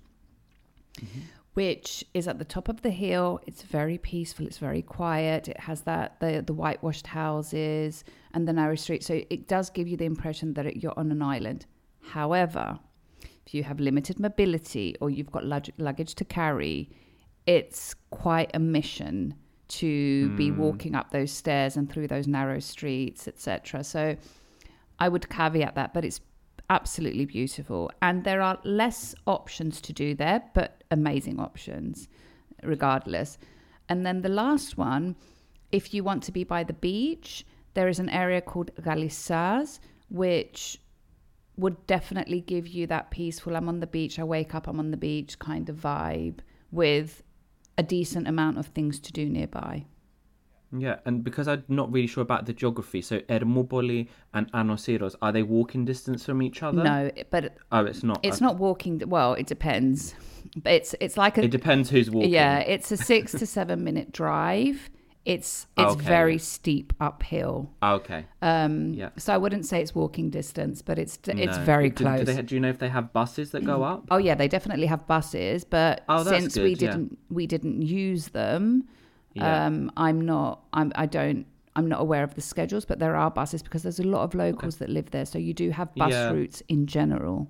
mm-hmm. 0.96 1.20
which 1.54 2.04
is 2.14 2.28
at 2.28 2.38
the 2.38 2.44
top 2.44 2.68
of 2.68 2.82
the 2.82 2.90
hill. 2.90 3.40
It's 3.46 3.62
very 3.62 3.98
peaceful. 3.98 4.46
It's 4.46 4.58
very 4.58 4.82
quiet. 4.82 5.48
It 5.48 5.60
has 5.60 5.80
that 5.82 6.20
the 6.20 6.44
the 6.46 6.52
whitewashed 6.52 7.08
houses 7.08 8.04
and 8.32 8.46
the 8.46 8.52
narrow 8.52 8.76
street. 8.76 9.02
So 9.02 9.20
it 9.28 9.48
does 9.48 9.68
give 9.70 9.88
you 9.88 9.96
the 9.96 10.04
impression 10.04 10.54
that 10.54 10.66
it, 10.66 10.76
you're 10.76 10.98
on 10.98 11.10
an 11.10 11.22
island. 11.22 11.66
However, 12.00 12.78
you 13.54 13.62
have 13.64 13.80
limited 13.80 14.20
mobility 14.20 14.94
or 15.00 15.10
you've 15.10 15.30
got 15.30 15.44
lug- 15.44 15.70
luggage 15.78 16.14
to 16.16 16.24
carry, 16.24 16.90
it's 17.46 17.94
quite 18.10 18.50
a 18.54 18.58
mission 18.58 19.34
to 19.68 20.28
be 20.30 20.48
hmm. 20.48 20.58
walking 20.58 20.94
up 20.94 21.10
those 21.10 21.30
stairs 21.30 21.76
and 21.76 21.90
through 21.90 22.08
those 22.08 22.26
narrow 22.26 22.58
streets, 22.58 23.28
etc. 23.28 23.84
So 23.84 24.16
I 24.98 25.08
would 25.08 25.28
caveat 25.28 25.74
that, 25.76 25.94
but 25.94 26.04
it's 26.04 26.20
absolutely 26.68 27.24
beautiful. 27.24 27.90
And 28.02 28.24
there 28.24 28.42
are 28.42 28.58
less 28.64 29.14
options 29.26 29.80
to 29.82 29.92
do 29.92 30.14
there, 30.14 30.42
but 30.54 30.82
amazing 30.90 31.38
options 31.38 32.08
regardless. 32.62 33.38
And 33.88 34.04
then 34.04 34.22
the 34.22 34.28
last 34.28 34.76
one, 34.76 35.16
if 35.72 35.94
you 35.94 36.04
want 36.04 36.22
to 36.24 36.32
be 36.32 36.44
by 36.44 36.64
the 36.64 36.72
beach, 36.72 37.44
there 37.74 37.88
is 37.88 37.98
an 37.98 38.08
area 38.08 38.40
called 38.40 38.74
Galissas, 38.80 39.78
which 40.08 40.78
would 41.60 41.86
definitely 41.86 42.40
give 42.40 42.66
you 42.66 42.86
that 42.88 43.10
peaceful, 43.10 43.56
I'm 43.56 43.68
on 43.68 43.80
the 43.80 43.86
beach, 43.86 44.18
I 44.18 44.24
wake 44.24 44.54
up, 44.54 44.66
I'm 44.66 44.78
on 44.78 44.90
the 44.90 44.96
beach 44.96 45.38
kind 45.38 45.68
of 45.68 45.76
vibe 45.76 46.38
with 46.72 47.22
a 47.78 47.82
decent 47.82 48.26
amount 48.28 48.58
of 48.58 48.66
things 48.66 48.98
to 49.00 49.12
do 49.12 49.28
nearby. 49.28 49.86
Yeah, 50.76 50.96
and 51.04 51.24
because 51.24 51.48
I'm 51.48 51.64
not 51.68 51.90
really 51.92 52.06
sure 52.06 52.22
about 52.22 52.46
the 52.46 52.52
geography, 52.52 53.02
so 53.02 53.18
Ermoupoli 53.20 54.06
and 54.34 54.48
Ano 54.54 54.74
Syros, 54.76 55.16
are 55.20 55.32
they 55.32 55.42
walking 55.42 55.84
distance 55.84 56.24
from 56.24 56.42
each 56.42 56.62
other? 56.62 56.82
No, 56.84 57.10
but 57.30 57.56
Oh, 57.72 57.84
it's 57.84 58.04
not. 58.04 58.20
it's 58.22 58.40
not 58.40 58.56
walking. 58.58 59.02
Well, 59.06 59.34
it 59.34 59.46
depends. 59.48 60.14
But 60.56 60.72
it's 60.74 60.94
it's 61.00 61.16
like 61.16 61.38
a 61.38 61.42
It 61.44 61.50
depends 61.50 61.90
who's 61.90 62.08
walking. 62.10 62.30
yeah. 62.30 62.60
It's 62.60 62.92
a 62.92 62.96
six 62.96 63.32
to 63.32 63.46
seven 63.46 63.82
minute 63.82 64.12
drive. 64.12 64.88
It's 65.26 65.66
it's 65.76 65.92
Okay, 65.92 66.04
very 66.04 66.32
yeah. 66.32 66.38
steep 66.38 66.92
uphill. 66.98 67.70
Okay. 67.82 68.24
Um, 68.40 68.94
Yeah. 68.94 69.10
So 69.18 69.34
I 69.34 69.36
wouldn't 69.36 69.66
say 69.66 69.82
it's 69.82 69.94
walking 69.94 70.30
distance, 70.30 70.80
but 70.80 70.98
it's 70.98 71.18
it's 71.26 71.58
No. 71.58 71.64
very 71.64 71.90
Do- 71.90 71.96
do 71.96 72.04
close. 72.04 72.26
they- 72.26 72.42
do 72.42 72.54
you 72.54 72.60
know 72.60 72.70
if 72.70 72.78
they 72.78 72.88
have 72.88 73.12
buses 73.12 73.50
that 73.50 73.64
go 73.64 73.82
up? 73.82 74.06
Oh 74.10 74.16
yeah, 74.16 74.34
they 74.34 74.48
definitely 74.48 74.86
have 74.86 75.06
buses, 75.06 75.62
but 75.64 76.04
Oh, 76.08 76.24
since 76.24 76.56
we 76.56 76.70
good, 76.74 76.82
yeah. 76.82 76.90
didn't 76.92 77.18
we 77.30 77.46
didn't 77.46 77.82
use 77.82 78.28
them, 78.28 78.84
Yeah. 79.34 79.66
um, 79.66 79.92
I'm 79.96 80.20
not 80.22 80.64
I'm 80.72 80.90
I 80.94 81.04
don't 81.06 81.44
I'm 81.76 81.86
not 81.88 82.00
aware 82.00 82.24
of 82.24 82.34
the 82.34 82.40
schedules, 82.40 82.84
but 82.86 82.98
there 82.98 83.14
are 83.14 83.30
buses 83.30 83.62
because 83.62 83.82
there's 83.82 84.00
a 84.00 84.04
lot 84.08 84.22
of 84.24 84.34
locals 84.34 84.76
that 84.78 84.88
live 84.88 85.10
there, 85.10 85.26
so 85.26 85.38
you 85.38 85.52
do 85.54 85.70
have 85.70 85.94
bus 85.94 86.12
Yeah. 86.12 86.30
routes 86.32 86.62
in 86.68 86.86
general. 86.86 87.48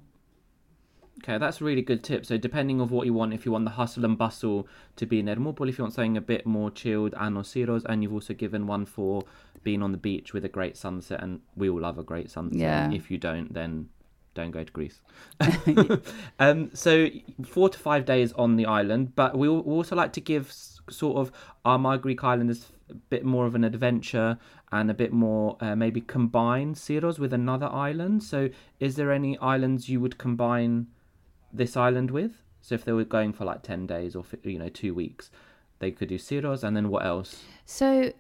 Okay, 1.22 1.36
that's 1.36 1.60
a 1.60 1.64
really 1.64 1.82
good 1.82 2.02
tip. 2.02 2.24
So 2.24 2.38
depending 2.38 2.80
of 2.80 2.90
what 2.90 3.04
you 3.04 3.12
want, 3.12 3.34
if 3.34 3.44
you 3.44 3.52
want 3.52 3.64
the 3.64 3.72
hustle 3.72 4.06
and 4.06 4.16
bustle 4.16 4.66
to 4.96 5.04
be 5.04 5.18
in 5.18 5.26
Ermopol, 5.26 5.68
if 5.68 5.76
you 5.76 5.84
want 5.84 5.92
something 5.92 6.16
a 6.16 6.20
bit 6.20 6.46
more 6.46 6.70
chilled, 6.70 7.14
Ano 7.20 7.42
Syros, 7.42 7.84
and 7.84 8.02
you've 8.02 8.12
also 8.12 8.32
given 8.32 8.66
one 8.66 8.86
for 8.86 9.22
being 9.62 9.82
on 9.82 9.92
the 9.92 9.98
beach 9.98 10.32
with 10.32 10.46
a 10.46 10.48
great 10.48 10.78
sunset, 10.78 11.22
and 11.22 11.40
we 11.56 11.68
all 11.68 11.80
love 11.80 11.98
a 11.98 12.02
great 12.02 12.30
sunset. 12.30 12.58
Yeah. 12.58 12.90
If 12.90 13.10
you 13.10 13.18
don't, 13.18 13.52
then 13.52 13.90
don't 14.34 14.50
go 14.50 14.64
to 14.64 14.72
Greece. 14.72 15.00
um, 16.38 16.70
so 16.72 17.08
four 17.44 17.68
to 17.68 17.78
five 17.78 18.06
days 18.06 18.32
on 18.32 18.56
the 18.56 18.64
island, 18.64 19.14
but 19.14 19.36
we 19.36 19.46
also 19.46 19.94
like 19.94 20.14
to 20.14 20.20
give 20.20 20.50
sort 20.88 21.18
of 21.18 21.30
our 21.66 21.78
My 21.78 21.98
Greek 21.98 22.24
Islanders 22.24 22.72
a 22.88 22.94
bit 22.94 23.24
more 23.24 23.44
of 23.44 23.54
an 23.54 23.64
adventure 23.64 24.38
and 24.72 24.90
a 24.90 24.94
bit 24.94 25.12
more 25.12 25.56
uh, 25.60 25.76
maybe 25.76 26.00
combine 26.00 26.74
Syros 26.74 27.18
with 27.18 27.32
another 27.32 27.66
island. 27.66 28.22
So 28.22 28.48
is 28.78 28.96
there 28.96 29.12
any 29.12 29.36
islands 29.38 29.88
you 29.88 30.00
would 30.00 30.16
combine 30.16 30.86
this 31.52 31.76
island 31.76 32.10
with? 32.10 32.32
So 32.62 32.74
if 32.74 32.84
they 32.84 32.92
were 32.92 33.04
going 33.04 33.32
for 33.32 33.44
like 33.44 33.62
ten 33.62 33.86
days 33.86 34.14
or 34.14 34.24
you 34.42 34.58
know 34.58 34.68
two 34.68 34.94
weeks, 34.94 35.30
they 35.78 35.90
could 35.90 36.08
do 36.08 36.18
Syros, 36.18 36.62
and 36.62 36.76
then 36.76 36.88
what 36.90 37.04
else? 37.04 37.42
So 37.64 38.12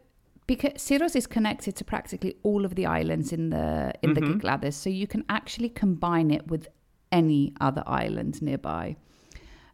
because 0.46 0.72
Syros 0.74 1.14
is 1.14 1.26
connected 1.26 1.76
to 1.76 1.84
practically 1.84 2.36
all 2.42 2.64
of 2.64 2.74
the 2.74 2.86
islands 2.86 3.32
in 3.32 3.50
the 3.50 3.92
in 4.02 4.14
the 4.14 4.20
Mhm. 4.20 4.40
Cyclades, 4.40 4.76
so 4.76 4.90
you 4.90 5.06
can 5.06 5.24
actually 5.28 5.68
combine 5.68 6.30
it 6.30 6.48
with 6.48 6.68
any 7.12 7.52
other 7.60 7.82
island 7.86 8.40
nearby. 8.42 8.96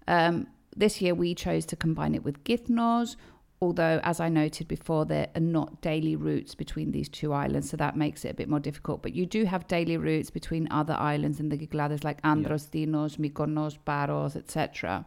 Um, 0.08 0.46
this 0.76 1.00
year 1.00 1.14
we 1.14 1.34
chose 1.34 1.64
to 1.66 1.76
combine 1.76 2.14
it 2.14 2.24
with 2.24 2.42
Kythnos, 2.44 3.16
although 3.60 4.00
as 4.02 4.20
I 4.20 4.28
noted 4.28 4.68
before, 4.68 5.04
there 5.06 5.28
are 5.34 5.40
not 5.40 5.80
daily 5.80 6.14
routes 6.16 6.54
between 6.54 6.92
these 6.92 7.08
two 7.08 7.32
islands, 7.32 7.70
so 7.70 7.76
that 7.78 7.96
makes 7.96 8.24
it 8.24 8.30
a 8.30 8.34
bit 8.34 8.48
more 8.48 8.60
difficult. 8.60 9.02
But 9.02 9.14
you 9.14 9.26
do 9.26 9.44
have 9.44 9.66
daily 9.66 9.96
routes 9.96 10.30
between 10.30 10.68
other 10.70 10.94
islands 10.94 11.40
in 11.40 11.48
the 11.48 11.58
Cyclades 11.58 12.04
like 12.04 12.18
Andros, 12.24 12.66
Tinos, 12.66 13.16
Mykonos, 13.18 13.78
Paros, 13.84 14.36
etc. 14.36 15.06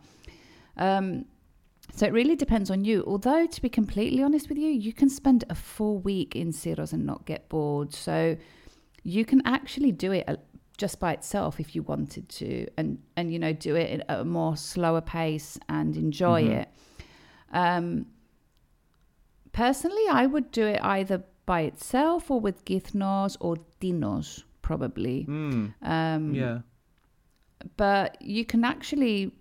Um, 0.78 1.26
so 1.96 2.06
it 2.06 2.14
really 2.14 2.36
depends 2.36 2.70
on 2.72 2.84
you. 2.86 3.04
Although, 3.08 3.46
to 3.48 3.62
be 3.62 3.70
completely 3.70 4.22
honest 4.24 4.50
with 4.50 4.58
you, 4.58 4.70
you 4.70 4.94
can 4.94 5.10
spend 5.10 5.44
a 5.50 5.56
full 5.56 6.00
week 6.00 6.36
in 6.36 6.52
Syros 6.52 6.94
and 6.94 7.06
not 7.06 7.26
get 7.26 7.50
bored. 7.50 7.94
So 7.94 8.38
you 9.04 9.26
can 9.26 9.42
actually 9.46 9.92
do 9.92 10.12
it 10.12 10.26
uh, 10.28 10.36
just 10.78 11.00
by 11.00 11.14
itself 11.14 11.60
if 11.60 11.76
you 11.76 11.84
wanted 11.84 12.30
to, 12.30 12.68
and 12.78 13.00
and 13.16 13.32
you 13.34 13.40
know 13.40 13.54
do 13.54 13.76
it 13.76 14.02
at 14.08 14.20
a 14.20 14.24
more 14.24 14.56
slower 14.56 15.02
pace 15.02 15.58
and 15.68 15.96
enjoy 15.98 16.44
Mhm. 16.44 16.62
it. 16.62 16.70
Um, 17.52 18.06
personally, 19.63 20.06
I 20.10 20.26
would 20.26 20.52
do 20.52 20.65
it 20.76 20.80
either 20.82 21.17
by 21.45 21.62
itself 21.72 22.32
or 22.32 22.39
with 22.39 22.63
Kythnos 22.65 23.36
or 23.39 23.58
Tinos, 23.82 24.43
probably. 24.62 25.26
Mm, 25.28 25.74
Um, 25.82 26.34
yeah. 26.34 26.60
but 27.76 28.22
you 28.22 28.45
can 28.45 28.63
actually 28.63 29.32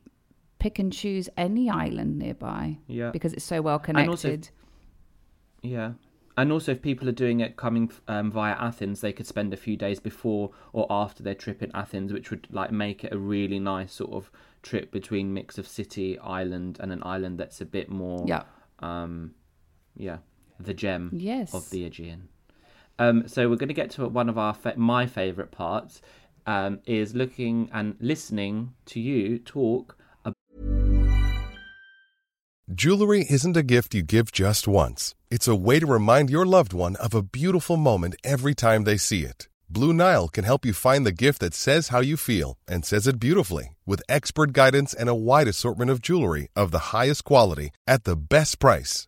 pick 0.59 0.79
and 0.81 0.93
choose 0.93 1.29
any 1.37 1.71
island 1.71 2.19
nearby 2.19 2.79
Yeah. 2.89 3.11
because 3.13 3.33
it's 3.33 3.45
so 3.45 3.63
well 3.63 3.81
And 3.87 4.09
also- 4.09 4.29
connected. 4.29 4.51
Yeah. 5.63 5.93
And 6.37 6.53
also, 6.53 6.73
if 6.73 6.81
people 6.83 7.09
are 7.09 7.19
doing 7.25 7.41
it 7.41 7.57
coming 7.57 7.91
um, 8.07 8.31
via 8.31 8.55
Athens, 8.55 9.01
they 9.01 9.13
could 9.13 9.27
spend 9.27 9.53
a 9.53 9.57
few 9.57 9.77
days 9.77 9.99
before 10.01 10.51
or 10.73 10.87
after 10.89 11.23
their 11.23 11.35
trip 11.35 11.63
in 11.63 11.71
Athens, 11.75 12.13
which 12.13 12.31
would 12.31 12.47
like 12.51 12.71
make 12.73 13.03
it 13.05 13.13
a 13.13 13.19
really 13.19 13.59
nice 13.59 13.93
sort 13.93 14.13
of 14.13 14.31
trip 14.63 14.91
between 14.93 15.35
mix 15.35 15.59
of 15.59 15.67
city, 15.67 16.17
island, 16.21 16.79
and 16.81 16.93
an 16.93 17.03
island 17.05 17.39
that's 17.39 17.61
a 17.61 17.65
bit 17.67 17.89
more, 17.91 18.25
yeah. 18.29 18.45
um, 18.81 19.35
yeah, 19.99 20.19
the 20.59 20.75
gem 20.75 21.11
Yes. 21.13 21.53
of 21.55 21.69
the 21.71 21.85
Aegean. 21.85 22.29
Um, 22.99 23.29
so 23.29 23.49
we're 23.49 23.57
going 23.57 23.69
to 23.69 23.75
get 23.75 23.91
to 23.93 24.09
one 24.09 24.29
of 24.29 24.39
our 24.39 24.55
fa- 24.55 24.75
my 24.77 25.07
favorite 25.07 25.51
parts 25.51 26.01
um, 26.47 26.81
is 26.87 27.15
looking 27.15 27.69
and 27.73 27.97
listening 28.01 28.73
to 28.87 29.01
you 29.01 29.39
talk 29.39 29.99
Jewelry 32.75 33.25
isn't 33.31 33.57
a 33.57 33.63
gift 33.63 33.95
you 33.95 34.03
give 34.03 34.31
just 34.31 34.69
once. 34.69 35.15
It's 35.31 35.49
a 35.49 35.57
way 35.57 35.81
to 35.81 35.87
remind 35.87 36.29
your 36.29 36.45
loved 36.45 36.75
one 36.75 36.97
of 36.97 37.15
a 37.15 37.23
beautiful 37.23 37.79
moment 37.79 38.17
every 38.23 38.55
time 38.55 38.85
they 38.85 38.99
see 38.99 39.23
it. 39.25 39.49
Blue 39.71 39.95
Nile 39.95 40.29
can 40.29 40.45
help 40.45 40.67
you 40.67 40.75
find 40.75 41.07
the 41.07 41.23
gift 41.25 41.41
that 41.41 41.55
says 41.55 41.89
how 41.89 42.01
you 42.01 42.19
feel 42.19 42.59
and 42.69 42.85
says 42.85 43.07
it 43.07 43.19
beautifully 43.19 43.75
with 43.87 44.03
expert 44.07 44.53
guidance 44.53 44.93
and 44.93 45.09
a 45.09 45.15
wide 45.15 45.49
assortment 45.49 45.91
of 45.91 46.03
jewelry 46.03 46.49
of 46.55 46.71
the 46.71 46.93
highest 46.93 47.25
quality 47.25 47.71
at 47.87 48.05
the 48.05 48.17
best 48.17 48.59
price. 48.59 49.08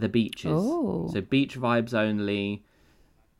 the 0.00 0.08
beaches. 0.08 0.52
Oh. 0.54 1.08
So 1.12 1.20
beach 1.20 1.58
vibes 1.58 1.94
only, 1.94 2.64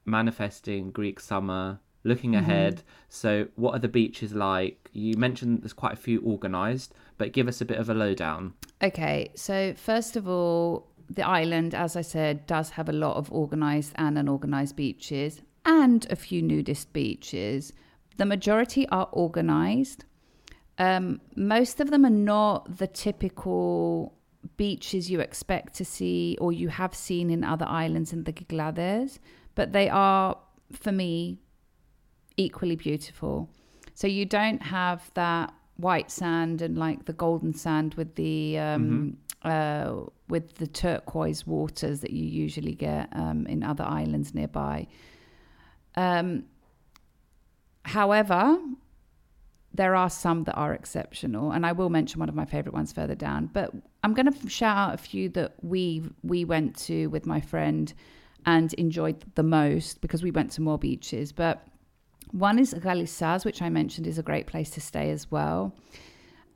manifesting 0.05 0.91
Greek 0.91 1.21
summer, 1.21 1.81
looking 2.05 2.33
Mm-hmm. 2.33 2.51
ahead. 2.51 2.83
So 3.09 3.49
what 3.57 3.75
are 3.75 3.79
the 3.79 3.89
beaches 3.89 4.33
like? 4.35 4.91
You 4.93 5.17
mentioned 5.17 5.63
there's 5.63 5.73
quite 5.73 5.93
a 5.95 5.97
few 5.97 6.23
organised, 6.25 6.95
but 7.19 7.33
give 7.33 7.49
us 7.49 7.61
a 7.61 7.65
bit 7.65 7.79
of 7.79 7.89
a 7.91 7.95
lowdown. 7.95 8.55
Okay, 8.83 9.31
so 9.35 9.75
first 9.75 10.17
of 10.17 10.29
all, 10.29 10.87
the 11.11 11.27
island, 11.27 11.75
as 11.75 11.97
I 11.97 12.03
said, 12.03 12.47
does 12.47 12.71
have 12.71 12.89
a 12.89 12.93
lot 12.93 13.17
of 13.17 13.31
organised 13.33 13.93
and 13.97 14.19
unorganised 14.19 14.77
beaches 14.77 15.41
and 15.65 16.07
a 16.11 16.17
few 16.17 16.43
nudist 16.43 16.93
beaches. 16.93 17.73
The 18.19 18.27
majority 18.27 18.87
are 18.89 19.09
organised. 19.13 20.05
Um, 20.79 21.21
most 21.35 21.81
of 21.81 21.91
them 21.91 22.05
are 22.05 22.11
not 22.11 22.79
the 22.79 22.87
typical 22.87 24.15
beaches 24.57 25.11
you 25.11 25.21
expect 25.21 25.75
to 25.75 25.85
see 25.85 26.37
or 26.41 26.53
you 26.53 26.69
have 26.69 26.95
seen 26.95 27.31
in 27.31 27.45
other 27.45 27.67
islands 27.67 28.13
in 28.13 28.25
the 28.25 28.33
Giglades, 28.33 29.19
but 29.55 29.73
they 29.73 29.89
are, 29.89 30.37
for 30.73 30.93
me, 30.93 31.39
equally 32.37 32.77
beautiful. 32.77 33.49
So 33.95 34.07
you 34.07 34.25
don't 34.25 34.63
have 34.63 35.11
that 35.15 35.53
white 35.77 36.11
sand 36.11 36.63
and 36.63 36.77
like 36.77 37.05
the 37.05 37.13
golden 37.13 37.53
sand 37.55 37.95
with 37.95 38.15
the 38.17 38.59
um, 38.59 39.17
uh, 39.43 39.95
with 40.29 40.55
the 40.57 40.67
turquoise 40.67 41.47
waters 41.47 42.01
that 42.01 42.11
you 42.11 42.25
usually 42.25 42.75
get 42.75 43.09
um, 43.13 43.47
in 43.47 43.63
other 43.63 43.85
islands 43.85 44.35
nearby. 44.35 44.87
Um, 45.97 46.45
however, 47.85 48.59
there 49.75 49.95
are 49.95 50.11
some 50.11 50.45
that 50.45 50.55
are 50.55 50.73
exceptional, 50.73 51.53
and 51.53 51.65
I 51.67 51.73
will 51.73 51.91
mention 51.91 52.21
one 52.21 52.29
of 52.29 52.35
my 52.35 52.45
favorite 52.45 52.75
ones 52.75 52.93
further 52.93 53.15
down. 53.15 53.51
But 53.53 53.73
I'm 54.03 54.15
going 54.15 54.33
to 54.33 54.49
shout 54.49 54.77
out 54.77 54.95
a 54.95 54.99
few 54.99 55.29
that 55.31 55.55
we 55.63 56.03
we 56.23 56.45
went 56.45 56.77
to 56.87 57.07
with 57.09 57.27
my 57.27 57.41
friend 57.41 57.93
and 58.47 58.73
enjoyed 58.75 59.25
the 59.35 59.43
most 59.43 60.01
because 60.01 60.23
we 60.23 60.31
went 60.31 60.51
to 60.53 60.63
more 60.63 60.79
beaches. 60.79 61.33
But 61.33 61.67
one 62.33 62.59
is 62.59 62.75
Galissas, 62.75 63.45
which 63.45 63.63
I 63.63 63.69
mentioned 63.69 64.07
is 64.07 64.19
a 64.19 64.23
great 64.23 64.47
place 64.47 64.71
to 64.71 64.81
stay 64.81 65.11
as 65.11 65.31
well. 65.31 65.75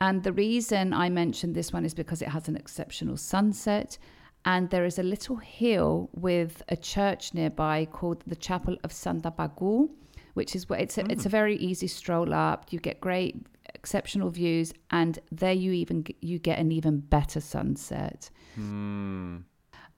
And 0.01 0.23
the 0.23 0.33
reason 0.33 0.93
I 0.93 1.09
mentioned 1.11 1.55
this 1.55 1.73
one 1.73 1.85
is 1.85 1.95
because 1.95 2.23
it 2.23 2.29
has 2.29 2.49
an 2.49 2.57
exceptional 2.57 3.17
sunset. 3.17 3.99
And 4.45 4.69
there 4.71 4.85
is 4.85 4.99
a 4.99 5.05
little 5.05 5.37
hill 5.37 6.11
with 6.15 6.63
a 6.69 6.77
church 6.77 7.33
nearby 7.33 7.85
called 7.85 8.23
the 8.27 8.35
Chapel 8.35 8.77
of 8.83 8.93
Santa 8.93 9.31
Pagu, 9.31 9.89
which 10.35 10.55
is 10.55 10.69
where 10.69 10.81
it's 10.81 10.99
a, 10.99 11.11
it's 11.11 11.27
a 11.27 11.29
very 11.29 11.57
easy 11.57 11.87
stroll 11.87 12.33
up. 12.33 12.73
You 12.73 12.79
get 12.79 13.01
great, 13.01 13.47
exceptional 13.75 14.31
views, 14.31 14.73
and 14.91 15.19
there 15.31 15.53
you 15.53 15.73
even 15.73 16.05
you 16.21 16.39
get 16.39 16.59
an 16.59 16.73
even 16.73 17.01
better 17.01 17.41
sunset. 17.41 18.31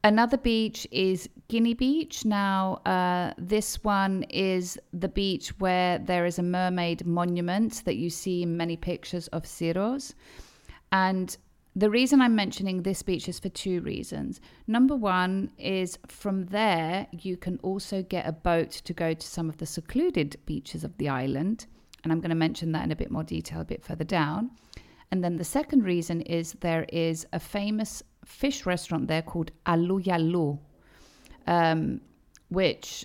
Another 0.05 0.37
beach 0.37 0.87
is 0.91 1.31
Kini 1.49 1.73
Beach. 1.73 2.27
Now, 2.27 2.75
uh, 2.85 3.33
this 3.39 3.83
one 3.83 4.25
is 4.25 4.79
the 4.93 5.09
beach 5.09 5.59
where 5.61 5.99
there 5.99 6.27
is 6.27 6.39
a 6.39 6.43
mermaid 6.43 7.07
monument 7.07 7.83
that 7.87 7.97
you 7.97 8.11
see 8.11 8.43
in 8.43 8.55
many 8.55 8.77
pictures 8.77 9.29
of 9.29 9.45
Syros. 9.45 10.13
And 10.93 11.35
the 11.77 11.91
reason 11.91 12.21
I'm 12.21 12.37
mentioning 12.37 12.83
this 12.83 13.03
beach 13.03 13.29
is 13.29 13.41
for 13.41 13.49
two 13.49 13.81
reasons. 13.81 14.41
Number 14.69 14.95
one 14.95 15.51
is 15.59 15.99
from 16.07 16.47
there, 16.47 17.09
you 17.11 17.37
can 17.37 17.59
also 17.63 18.03
get 18.03 18.29
a 18.29 18.33
boat 18.33 18.71
to 18.71 18.93
go 18.93 19.13
to 19.13 19.27
some 19.27 19.49
of 19.49 19.59
the 19.59 19.67
secluded 19.67 20.37
beaches 20.47 20.85
of 20.85 20.97
the 20.99 21.09
island. 21.09 21.67
And 22.05 22.13
I'm 22.13 22.21
going 22.21 22.31
to 22.31 22.37
mention 22.37 22.73
that 22.73 22.85
in 22.85 22.93
a 22.93 22.97
bit 22.97 23.11
more 23.11 23.25
detail 23.25 23.61
a 23.61 23.65
bit 23.65 23.83
further 23.83 24.05
down. 24.05 24.53
And 25.11 25.25
then 25.25 25.37
the 25.37 25.45
second 25.45 25.85
reason 25.85 26.21
is 26.23 26.53
there 26.61 26.87
is 26.93 27.27
a 27.33 27.41
famous 27.41 28.03
fish 28.25 28.67
restaurant 28.67 29.09
there 29.09 29.23
called 29.23 29.51
Allou 29.67 30.03
Yialou, 30.03 30.59
um, 31.47 32.01
which, 32.51 33.05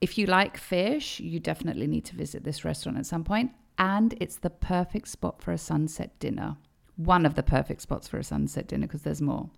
if 0.00 0.16
you 0.16 0.26
like 0.26 0.56
fish, 0.56 1.20
you 1.20 1.40
definitely 1.40 1.86
need 1.86 2.06
to 2.06 2.16
visit 2.16 2.42
this 2.42 2.64
restaurant 2.64 2.96
at 2.96 3.06
some 3.06 3.24
point. 3.24 3.50
And 3.78 4.14
it's 4.20 4.36
the 4.36 4.50
perfect 4.50 5.08
spot 5.08 5.42
for 5.42 5.52
a 5.52 5.58
sunset 5.58 6.18
dinner. 6.18 6.56
One 6.96 7.26
of 7.26 7.34
the 7.34 7.42
perfect 7.42 7.82
spots 7.82 8.08
for 8.08 8.18
a 8.18 8.24
sunset 8.24 8.66
dinner 8.66 8.86
because 8.86 9.02
there's 9.02 9.22
more. 9.22 9.50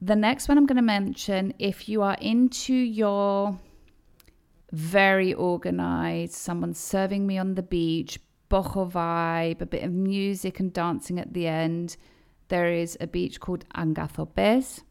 The 0.00 0.16
next 0.16 0.48
one 0.48 0.56
I'm 0.56 0.66
going 0.66 0.76
to 0.76 0.82
mention, 0.82 1.52
if 1.58 1.88
you 1.88 2.00
are 2.02 2.16
into 2.20 2.72
your 2.72 3.58
very 4.72 5.34
organized, 5.34 6.32
someone 6.32 6.72
serving 6.72 7.26
me 7.26 7.36
on 7.36 7.54
the 7.54 7.62
beach, 7.62 8.18
boho 8.50 8.90
vibe, 8.90 9.60
a 9.60 9.66
bit 9.66 9.82
of 9.82 9.92
music 9.92 10.58
and 10.60 10.72
dancing 10.72 11.18
at 11.18 11.34
the 11.34 11.46
end. 11.46 11.96
There 12.48 12.72
is 12.72 12.96
a 13.00 13.06
beach 13.06 13.40
called 13.40 13.64
Agathopes, 13.74 14.82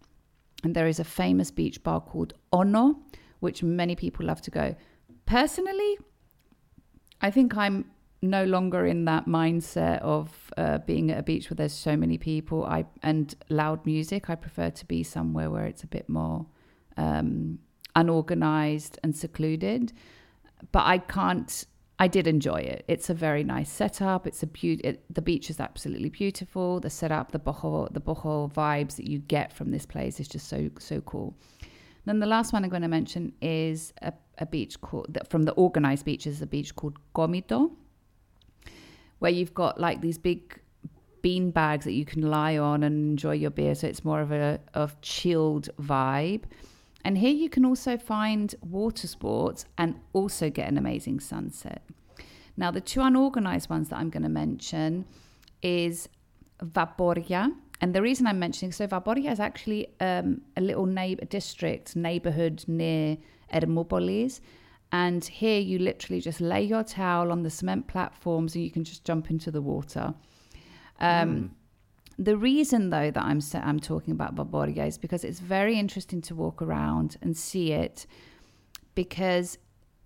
and 0.63 0.75
there 0.75 0.87
is 0.87 0.99
a 0.99 1.03
famous 1.03 1.49
beach 1.51 1.81
bar 1.83 2.01
called 2.01 2.33
Ono, 2.53 2.99
which 3.39 3.63
many 3.63 3.95
people 3.95 4.25
love 4.25 4.41
to 4.43 4.51
go. 4.51 4.75
Personally, 5.25 5.97
I 7.21 7.31
think 7.31 7.57
I'm 7.57 7.85
no 8.21 8.43
longer 8.43 8.85
in 8.85 9.05
that 9.05 9.25
mindset 9.25 10.01
of 10.01 10.51
uh, 10.57 10.79
being 10.79 11.09
at 11.11 11.19
a 11.19 11.23
beach 11.23 11.49
where 11.49 11.55
there's 11.55 11.73
so 11.73 11.95
many 11.95 12.17
people 12.17 12.65
I 12.65 12.85
and 13.01 13.33
loud 13.49 13.85
music. 13.85 14.29
I 14.29 14.35
prefer 14.35 14.69
to 14.69 14.85
be 14.85 15.03
somewhere 15.03 15.49
where 15.49 15.65
it's 15.65 15.83
a 15.83 15.87
bit 15.87 16.09
more 16.09 16.45
um, 16.97 17.59
unorganized 17.95 18.99
and 19.03 19.15
secluded. 19.15 19.93
But 20.71 20.85
I 20.85 20.97
can't. 20.97 21.65
I 22.01 22.07
did 22.07 22.27
enjoy 22.27 22.61
it. 22.61 22.85
It's 22.87 23.09
a 23.09 23.13
very 23.13 23.43
nice 23.43 23.69
setup. 23.69 24.25
It's 24.25 24.41
a 24.41 24.47
beaut. 24.47 24.79
It, 24.83 25.03
the 25.13 25.21
beach 25.21 25.49
is 25.49 25.59
absolutely 25.59 26.09
beautiful. 26.09 26.79
The 26.79 26.89
setup, 26.89 27.31
the 27.31 27.39
boho, 27.39 27.91
the 27.93 28.01
boho 28.01 28.51
vibes 28.51 28.95
that 28.95 29.07
you 29.07 29.19
get 29.19 29.51
from 29.51 29.71
this 29.71 29.85
place 29.85 30.19
is 30.19 30.27
just 30.27 30.47
so 30.47 30.69
so 30.79 31.01
cool. 31.01 31.37
Then 32.05 32.19
the 32.19 32.25
last 32.25 32.53
one 32.53 32.63
I'm 32.63 32.69
going 32.69 32.81
to 32.81 32.87
mention 32.87 33.33
is 33.41 33.93
a, 34.01 34.13
a 34.39 34.45
beach 34.45 34.79
called 34.81 35.17
from 35.29 35.43
the 35.43 35.51
organized 35.53 36.05
beaches. 36.05 36.41
A 36.41 36.47
beach 36.47 36.75
called 36.75 36.97
Gomito, 37.13 37.71
where 39.19 39.31
you've 39.31 39.53
got 39.53 39.79
like 39.79 40.01
these 40.01 40.17
big 40.17 40.59
bean 41.21 41.51
bags 41.51 41.85
that 41.85 41.93
you 41.93 42.05
can 42.05 42.23
lie 42.23 42.57
on 42.57 42.83
and 42.83 43.11
enjoy 43.11 43.33
your 43.33 43.51
beer. 43.51 43.75
So 43.75 43.87
it's 43.87 44.03
more 44.03 44.21
of 44.21 44.31
a 44.31 44.59
of 44.73 44.99
chilled 45.01 45.69
vibe. 45.79 46.43
And 47.05 47.17
here 47.17 47.33
you 47.33 47.49
can 47.49 47.65
also 47.65 47.97
find 47.97 48.53
water 48.61 49.07
sports 49.07 49.65
and 49.77 49.95
also 50.13 50.49
get 50.49 50.67
an 50.67 50.77
amazing 50.77 51.19
sunset. 51.19 51.81
Now, 52.57 52.71
the 52.71 52.81
two 52.81 53.01
unorganized 53.01 53.69
ones 53.69 53.87
that 53.89 53.97
I'm 53.97 54.09
going 54.09 54.23
to 54.23 54.29
mention 54.29 55.05
is 55.61 56.09
Vaporia. 56.61 57.53
And 57.81 57.95
the 57.95 58.01
reason 58.01 58.27
I'm 58.27 58.39
mentioning 58.39 58.73
so 58.73 58.85
Vaporia 58.85 59.31
is 59.31 59.39
actually 59.39 59.87
um, 60.01 60.41
a 60.57 60.61
little 60.61 60.85
neighbor 60.85 61.23
district 61.23 61.95
neighborhood 61.95 62.65
near 62.67 63.17
Ermoupolis. 63.53 64.41
And 64.91 65.23
here 65.23 65.59
you 65.59 65.79
literally 65.79 66.21
just 66.21 66.41
lay 66.41 66.63
your 66.63 66.83
towel 66.83 67.31
on 67.31 67.43
the 67.43 67.49
cement 67.49 67.87
platforms 67.87 68.55
and 68.55 68.63
you 68.63 68.71
can 68.71 68.83
just 68.83 69.03
jump 69.03 69.29
into 69.29 69.51
the 69.51 69.61
water. 69.61 70.13
Um, 70.99 71.55
The 72.17 72.35
reason, 72.35 72.89
though, 72.89 73.11
that 73.11 73.23
I'm 73.23 73.39
I'm 73.53 73.79
talking 73.79 74.11
about 74.11 74.35
Vaporia 74.35 74.85
is 74.85 74.97
because 74.97 75.23
it's 75.23 75.39
very 75.39 75.79
interesting 75.79 76.21
to 76.23 76.35
walk 76.35 76.61
around 76.61 77.15
and 77.21 77.37
see 77.37 77.71
it, 77.71 78.05
because 78.93 79.57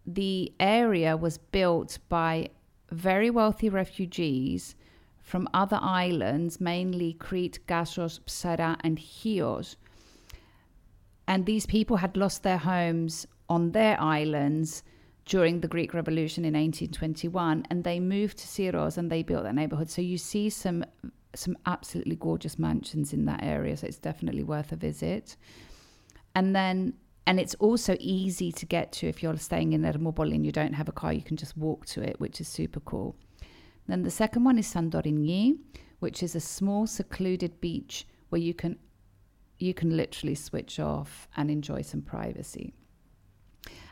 the 0.05 0.53
area 0.59 1.17
was 1.17 1.39
built 1.39 1.97
by 2.09 2.49
very 2.91 3.31
wealthy 3.31 3.69
refugees 3.69 4.75
from 5.21 5.47
other 5.55 5.79
islands, 5.81 6.61
mainly 6.61 7.13
Crete, 7.13 7.59
Kasos, 7.65 8.19
Psara, 8.27 8.77
and 8.83 8.99
Chios. 8.99 9.77
And 11.25 11.45
these 11.45 11.65
people 11.65 11.97
had 11.97 12.15
lost 12.15 12.43
their 12.43 12.59
homes 12.59 13.25
on 13.53 13.71
their 13.71 13.95
islands 14.01 14.83
during 15.25 15.61
the 15.61 15.67
Greek 15.67 15.93
Revolution 15.93 16.43
in 16.43 16.53
1821, 16.53 17.65
and 17.69 17.83
they 17.83 17.99
moved 17.99 18.39
to 18.39 18.47
Syros 18.47 18.97
and 18.97 19.11
they 19.11 19.21
built 19.21 19.43
that 19.43 19.53
neighborhood. 19.53 19.89
So 19.89 20.01
you 20.01 20.17
see 20.17 20.49
some 20.49 20.83
some 21.35 21.57
absolutely 21.65 22.15
gorgeous 22.15 22.59
mansions 22.59 23.11
in 23.11 23.25
that 23.25 23.41
area. 23.43 23.75
So 23.75 23.87
it's 23.87 23.97
definitely 23.97 24.43
worth 24.43 24.71
a 24.71 24.75
visit. 24.75 25.35
And 26.35 26.55
then 26.55 26.93
and 27.27 27.39
it's 27.39 27.55
also 27.67 27.95
easy 27.99 28.51
to 28.51 28.65
get 28.65 28.91
to 28.93 29.07
if 29.07 29.21
you're 29.21 29.37
staying 29.37 29.73
in 29.73 29.83
Ermoupoli 29.83 30.35
and 30.35 30.45
you 30.45 30.51
don't 30.51 30.73
have 30.73 30.89
a 30.89 30.97
car, 31.01 31.13
you 31.13 31.21
can 31.29 31.37
just 31.37 31.55
walk 31.55 31.85
to 31.93 32.01
it, 32.01 32.19
which 32.19 32.41
is 32.41 32.47
super 32.47 32.81
cool. 32.81 33.15
Then 33.87 34.01
the 34.03 34.11
second 34.11 34.43
one 34.43 34.57
is 34.57 34.67
Santorini, 34.73 35.57
which 35.99 36.23
is 36.23 36.35
a 36.35 36.39
small 36.39 36.87
secluded 36.87 37.61
beach 37.61 38.07
where 38.29 38.41
you 38.41 38.53
can 38.53 38.77
you 39.59 39.73
can 39.73 39.95
literally 39.95 40.35
switch 40.35 40.79
off 40.79 41.27
and 41.37 41.49
enjoy 41.51 41.81
some 41.83 42.01
privacy. 42.01 42.73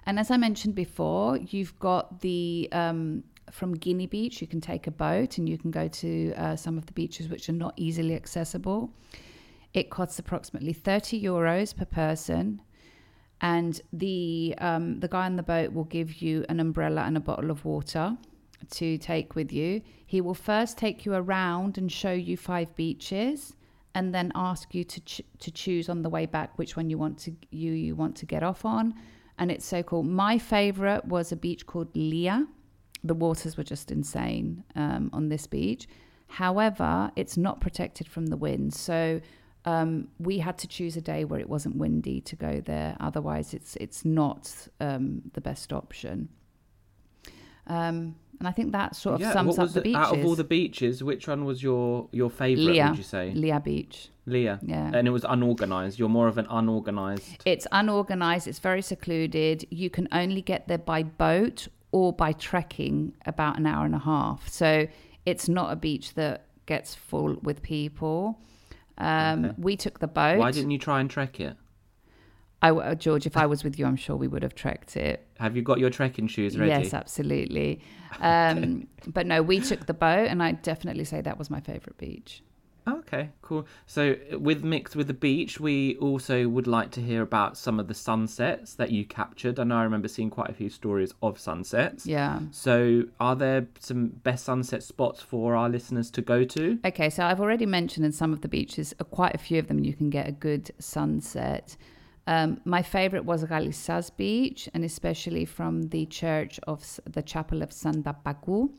And 0.06 0.20
as 0.20 0.32
I 0.32 0.38
mentioned 0.38 0.76
before, 0.76 1.38
you've 1.38 1.78
got 1.80 2.22
the 2.22 2.68
um, 2.72 3.24
from 3.52 3.76
Kini 3.76 4.08
Beach, 4.08 4.42
you 4.42 4.48
can 4.48 4.62
take 4.62 4.88
a 4.88 4.92
boat 4.92 5.38
and 5.38 5.48
you 5.48 5.58
can 5.58 5.72
go 5.72 5.88
to 5.88 6.34
uh, 6.34 6.56
some 6.56 6.78
of 6.78 6.86
the 6.86 6.94
beaches 6.94 7.28
which 7.28 7.50
are 7.50 7.54
not 7.54 7.74
easily 7.76 8.16
accessible. 8.16 8.92
It 9.74 9.90
costs 9.90 10.20
approximately 10.20 10.74
30 10.74 11.22
euros 11.22 11.76
per 11.76 11.86
person. 11.86 12.62
And 13.42 13.82
the 13.92 14.54
um, 14.60 15.00
the 15.00 15.08
guy 15.08 15.26
on 15.26 15.36
the 15.36 15.44
boat 15.44 15.74
will 15.74 15.86
give 15.86 16.22
you 16.22 16.46
an 16.48 16.60
umbrella 16.60 17.02
and 17.02 17.18
a 17.18 17.20
bottle 17.20 17.50
of 17.50 17.66
water 17.66 18.16
to 18.72 18.98
take 19.00 19.36
with 19.36 19.52
you. 19.52 19.82
He 20.06 20.22
will 20.22 20.36
first 20.36 20.78
take 20.78 21.06
you 21.06 21.16
around 21.16 21.80
and 21.80 21.92
show 21.92 22.12
you 22.12 22.38
five 22.38 22.76
beaches, 22.76 23.56
and 23.96 24.14
then 24.14 24.32
ask 24.36 24.76
you 24.76 24.84
to 24.84 25.00
ch- 25.02 25.22
to 25.40 25.50
choose 25.50 25.90
on 25.90 26.04
the 26.04 26.10
way 26.10 26.28
back 26.28 26.60
which 26.60 26.78
one 26.78 26.92
you 26.92 27.00
want 27.00 27.18
to 27.20 27.36
you 27.50 27.72
you 27.72 27.96
want 27.96 28.16
to 28.18 28.28
get 28.28 28.44
off 28.44 28.64
on. 28.64 28.94
And 29.42 29.50
it's 29.50 29.66
so 29.66 29.82
cool. 29.82 30.04
My 30.04 30.38
favorite 30.38 31.04
was 31.06 31.32
a 31.32 31.36
beach 31.36 31.66
called 31.66 31.88
Lia. 31.96 32.46
The 33.04 33.16
waters 33.16 33.58
were 33.58 33.64
just 33.64 33.90
insane 33.90 34.64
um, 34.76 35.10
on 35.14 35.30
this 35.30 35.48
beach. 35.48 35.88
However, 36.28 37.12
it's 37.16 37.38
not 37.38 37.60
protected 37.60 38.08
from 38.08 38.28
the 38.28 38.38
wind, 38.38 38.72
so 38.76 39.20
um, 39.66 40.10
we 40.20 40.38
had 40.38 40.60
to 40.60 40.68
choose 40.68 40.96
a 40.96 41.02
day 41.02 41.26
where 41.26 41.40
it 41.40 41.50
wasn't 41.50 41.76
windy 41.78 42.22
to 42.22 42.36
go 42.36 42.62
there. 42.62 42.96
Otherwise, 43.00 43.56
it's 43.56 43.76
it's 43.78 44.06
not 44.06 44.68
um, 44.80 45.24
the 45.34 45.42
best 45.42 45.74
option. 45.74 46.30
Um, 47.66 48.18
and 48.42 48.48
I 48.48 48.52
think 48.52 48.72
that 48.72 48.96
sort 48.96 49.16
of 49.16 49.22
yeah, 49.22 49.34
sums 49.34 49.60
up 49.60 49.70
the 49.72 49.82
it- 49.82 49.84
beaches. 49.84 49.96
Out 50.02 50.18
of 50.18 50.26
all 50.26 50.34
the 50.36 50.44
beaches, 50.44 51.04
which 51.04 51.28
one 51.28 51.46
was 51.46 51.62
your 51.62 52.10
your 52.12 52.32
favorite? 52.32 52.64
Lia, 52.64 52.88
Would 52.90 52.98
you 52.98 53.04
say 53.04 53.32
Lia 53.36 53.60
Beach. 53.60 54.10
Lia? 54.26 54.60
Yeah. 54.64 54.90
And 54.94 55.08
it 55.08 55.12
was 55.12 55.24
unorganized. 55.24 56.00
You're 56.00 56.10
more 56.10 56.28
of 56.28 56.40
an 56.40 56.48
unorganized. 56.50 57.44
It's 57.46 57.68
unorganized. 57.72 58.48
It's 58.48 58.58
very 58.58 58.82
secluded. 58.82 59.68
You 59.70 59.92
can 59.92 60.08
only 60.12 60.42
get 60.42 60.68
there 60.68 60.80
by 60.80 61.04
boat 61.04 61.68
or 61.92 62.14
by 62.14 62.32
trekking 62.34 63.14
about 63.28 63.60
an 63.60 63.68
hour 63.68 63.86
and 63.86 63.94
a 63.94 64.00
half. 64.00 64.50
So 64.50 64.88
it's 65.28 65.48
not 65.48 65.72
a 65.72 65.76
beach 65.76 66.16
that 66.16 66.46
gets 66.66 66.96
full 66.96 67.38
with 67.44 67.62
people. 67.62 68.40
Um, 68.98 69.46
Okay. 69.46 69.56
We 69.60 69.76
took 69.76 70.00
the 70.00 70.08
boat. 70.08 70.40
Why 70.40 70.50
didn't 70.52 70.72
you 70.72 70.80
try 70.80 71.00
and 71.00 71.10
trek 71.10 71.40
it? 71.40 71.56
I, 72.62 72.70
uh, 72.70 72.96
George, 72.96 73.26
if 73.26 73.38
I 73.38 73.46
was 73.46 73.64
with 73.64 73.80
you, 73.80 73.86
I'm 73.86 73.96
sure 73.96 74.16
we 74.16 74.28
would 74.28 74.44
have 74.44 74.54
trekked 74.54 74.96
it. 74.96 75.28
Have 75.40 75.56
you 75.56 75.64
got 75.64 75.80
your 75.80 75.90
trekking 75.90 76.28
shoes 76.28 76.58
ready? 76.58 76.84
Yes, 76.84 76.94
absolutely. 76.94 77.82
Um, 78.20 78.88
but 79.08 79.26
no, 79.26 79.42
we 79.42 79.62
took 79.62 79.88
the 79.88 79.96
boat, 79.96 80.28
and 80.28 80.44
I 80.44 80.52
definitely 80.52 81.06
say 81.06 81.22
that 81.22 81.40
was 81.40 81.50
my 81.50 81.60
favorite 81.60 81.98
beach. 81.98 82.44
Okay, 82.88 83.30
cool. 83.42 83.66
So, 83.86 84.16
with 84.34 84.64
mixed 84.64 84.96
with 84.96 85.08
the 85.08 85.14
beach, 85.14 85.60
we 85.60 85.96
also 85.98 86.48
would 86.48 86.68
like 86.68 86.92
to 86.92 87.02
hear 87.02 87.22
about 87.22 87.58
some 87.58 87.80
of 87.80 87.88
the 87.88 87.94
sunsets 87.94 88.74
that 88.76 88.92
you 88.92 89.06
captured. 89.06 89.60
I 89.60 89.64
know 89.64 89.78
I 89.78 89.84
remember 89.84 90.08
seeing 90.08 90.30
quite 90.30 90.50
a 90.50 90.54
few 90.54 90.70
stories 90.70 91.14
of 91.22 91.40
sunsets. 91.40 92.06
Yeah. 92.06 92.42
So, 92.52 93.04
are 93.20 93.36
there 93.36 93.68
some 93.80 94.08
best 94.08 94.46
sunset 94.46 94.84
spots 94.84 95.22
for 95.22 95.56
our 95.56 95.70
listeners 95.70 96.12
to 96.12 96.22
go 96.22 96.44
to? 96.44 96.80
Okay, 96.86 97.10
so 97.10 97.24
I've 97.26 97.40
already 97.40 97.66
mentioned 97.66 98.06
in 98.06 98.12
some 98.12 98.34
of 98.34 98.42
the 98.42 98.48
beaches, 98.48 98.94
uh, 99.00 99.04
quite 99.04 99.36
a 99.36 99.40
few 99.40 99.60
of 99.60 99.68
them, 99.68 99.80
you 99.84 99.94
can 99.94 100.10
get 100.10 100.28
a 100.28 100.32
good 100.32 100.72
sunset. 100.80 101.78
Um, 102.28 102.62
my 102.66 102.82
favorite 102.82 103.26
was 103.26 103.44
Galissas 103.44 104.16
Beach, 104.16 104.70
and 104.74 104.86
especially 104.86 105.46
from 105.46 105.84
the 105.84 106.06
church 106.06 106.60
of 106.68 107.00
the 107.06 107.22
chapel 107.22 107.62
of 107.62 107.74
Santa 107.74 108.16
Pacu. 108.26 108.70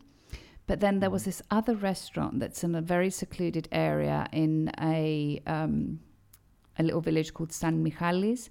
But 0.66 0.81
then 0.81 1.00
there 1.00 1.11
was 1.11 1.24
this 1.24 1.42
other 1.50 1.74
restaurant 1.74 2.38
that's 2.38 2.62
in 2.62 2.74
a 2.74 2.81
very 2.81 3.11
secluded 3.11 3.68
area 3.72 4.28
in 4.33 4.70
a 4.81 5.42
um, 5.46 6.00
a 6.78 6.83
little 6.83 7.00
village 7.00 7.35
called 7.35 7.52
San 7.52 7.83
Michalis, 7.83 8.48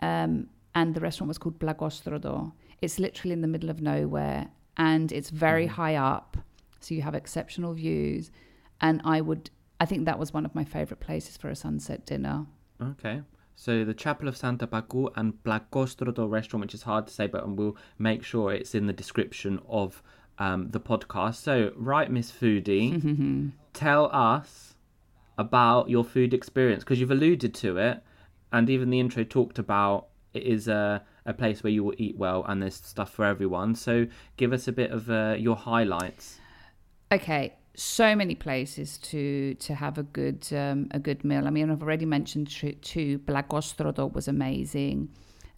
um, 0.00 0.48
and 0.74 0.94
the 0.94 1.00
restaurant 1.00 1.28
was 1.28 1.38
called 1.38 1.58
Plakotroto. 1.58 2.52
It's 2.80 2.98
literally 2.98 3.32
in 3.32 3.40
the 3.40 3.48
middle 3.48 3.70
of 3.70 3.80
nowhere, 3.80 4.48
and 4.76 5.10
it's 5.10 5.30
very 5.30 5.66
high 5.66 5.96
up, 5.96 6.36
so 6.80 6.94
you 6.94 7.02
have 7.02 7.14
exceptional 7.14 7.74
views. 7.74 8.30
And 8.80 9.00
I 9.04 9.20
would, 9.20 9.50
I 9.80 9.86
think 9.86 10.04
that 10.04 10.18
was 10.18 10.32
one 10.32 10.44
of 10.44 10.54
my 10.54 10.64
favorite 10.64 11.00
places 11.00 11.36
for 11.36 11.48
a 11.48 11.56
sunset 11.56 12.06
dinner. 12.06 12.46
Okay. 12.80 13.22
So, 13.58 13.84
the 13.84 13.94
Chapel 13.94 14.28
of 14.28 14.36
Santa 14.36 14.66
Pacu 14.66 15.10
and 15.16 15.32
Plakotroto 15.42 16.28
restaurant, 16.30 16.60
which 16.60 16.74
is 16.74 16.82
hard 16.82 17.06
to 17.06 17.12
say, 17.12 17.26
but 17.26 17.48
we'll 17.48 17.76
make 17.98 18.22
sure 18.22 18.52
it's 18.52 18.74
in 18.74 18.86
the 18.86 18.92
description 18.92 19.60
of 19.66 20.02
um, 20.38 20.68
the 20.70 20.78
podcast. 20.78 21.36
So, 21.36 21.72
right, 21.74 22.10
Miss 22.10 22.30
Foodie, 22.30 23.50
tell 23.72 24.10
us 24.12 24.74
about 25.38 25.88
your 25.88 26.04
food 26.04 26.34
experience 26.34 26.84
because 26.84 27.00
you've 27.00 27.10
alluded 27.10 27.54
to 27.54 27.78
it, 27.78 28.02
and 28.52 28.68
even 28.68 28.90
the 28.90 29.00
intro 29.00 29.24
talked 29.24 29.58
about 29.58 30.08
it 30.34 30.42
is 30.42 30.68
a, 30.68 31.02
a 31.24 31.32
place 31.32 31.62
where 31.62 31.72
you 31.72 31.82
will 31.82 31.94
eat 31.96 32.16
well 32.18 32.44
and 32.46 32.62
there's 32.62 32.74
stuff 32.74 33.10
for 33.10 33.24
everyone. 33.24 33.74
So, 33.74 34.06
give 34.36 34.52
us 34.52 34.68
a 34.68 34.72
bit 34.72 34.90
of 34.90 35.10
uh, 35.10 35.34
your 35.38 35.56
highlights. 35.56 36.38
Okay, 37.10 37.54
so 37.76 38.16
many 38.16 38.34
places 38.34 38.96
to 38.98 39.54
to 39.54 39.74
have 39.74 39.98
a 39.98 40.02
good 40.02 40.46
um, 40.52 40.88
a 40.90 40.98
good 40.98 41.24
meal. 41.24 41.46
I 41.46 41.50
mean, 41.50 41.70
I've 41.70 41.82
already 41.82 42.06
mentioned 42.06 42.48
two. 42.48 43.18
Plakotroto 43.20 44.12
was 44.12 44.28
amazing. 44.28 45.10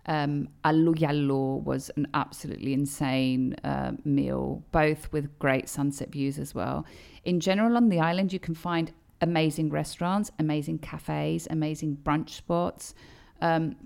Um, 0.06 0.48
Allou 0.64 0.94
Yialou 0.94 1.62
was 1.62 1.90
an 1.96 2.08
absolutely 2.14 2.72
insane 2.72 3.54
uh, 3.62 3.92
meal, 4.04 4.64
both 4.72 5.12
with 5.12 5.38
great 5.38 5.68
sunset 5.68 6.10
views 6.10 6.38
as 6.38 6.54
well. 6.54 6.86
In 7.24 7.40
general, 7.40 7.76
on 7.76 7.88
the 7.90 8.00
island, 8.00 8.32
you 8.32 8.40
can 8.40 8.54
find 8.54 8.90
amazing 9.20 9.70
restaurants, 9.70 10.30
amazing 10.38 10.78
cafes, 10.78 11.46
amazing 11.50 11.98
brunch 12.02 12.30
spots, 12.30 12.94
um, 13.42 13.76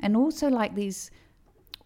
and 0.00 0.16
also 0.16 0.48
like 0.48 0.74
these 0.74 1.10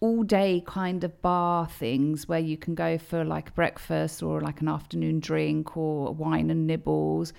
all 0.02 0.24
day 0.24 0.60
kind 0.66 1.04
of 1.04 1.22
bar 1.22 1.68
things 1.68 2.26
where 2.26 2.40
you 2.40 2.56
can 2.56 2.74
go 2.74 2.98
for 2.98 3.24
like 3.24 3.54
breakfast 3.54 4.20
or 4.20 4.40
like 4.40 4.60
an 4.60 4.66
afternoon 4.68 5.20
drink 5.20 5.76
or 5.76 6.12
wine 6.12 6.50
and 6.50 6.66
nibbles. 6.66 7.32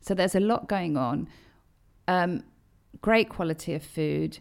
So 0.00 0.12
there's 0.14 0.34
a 0.34 0.40
lot 0.40 0.68
going 0.68 0.96
on. 0.96 1.28
Um, 2.08 2.42
great 3.00 3.28
quality 3.28 3.74
of 3.74 3.84
food. 3.84 4.40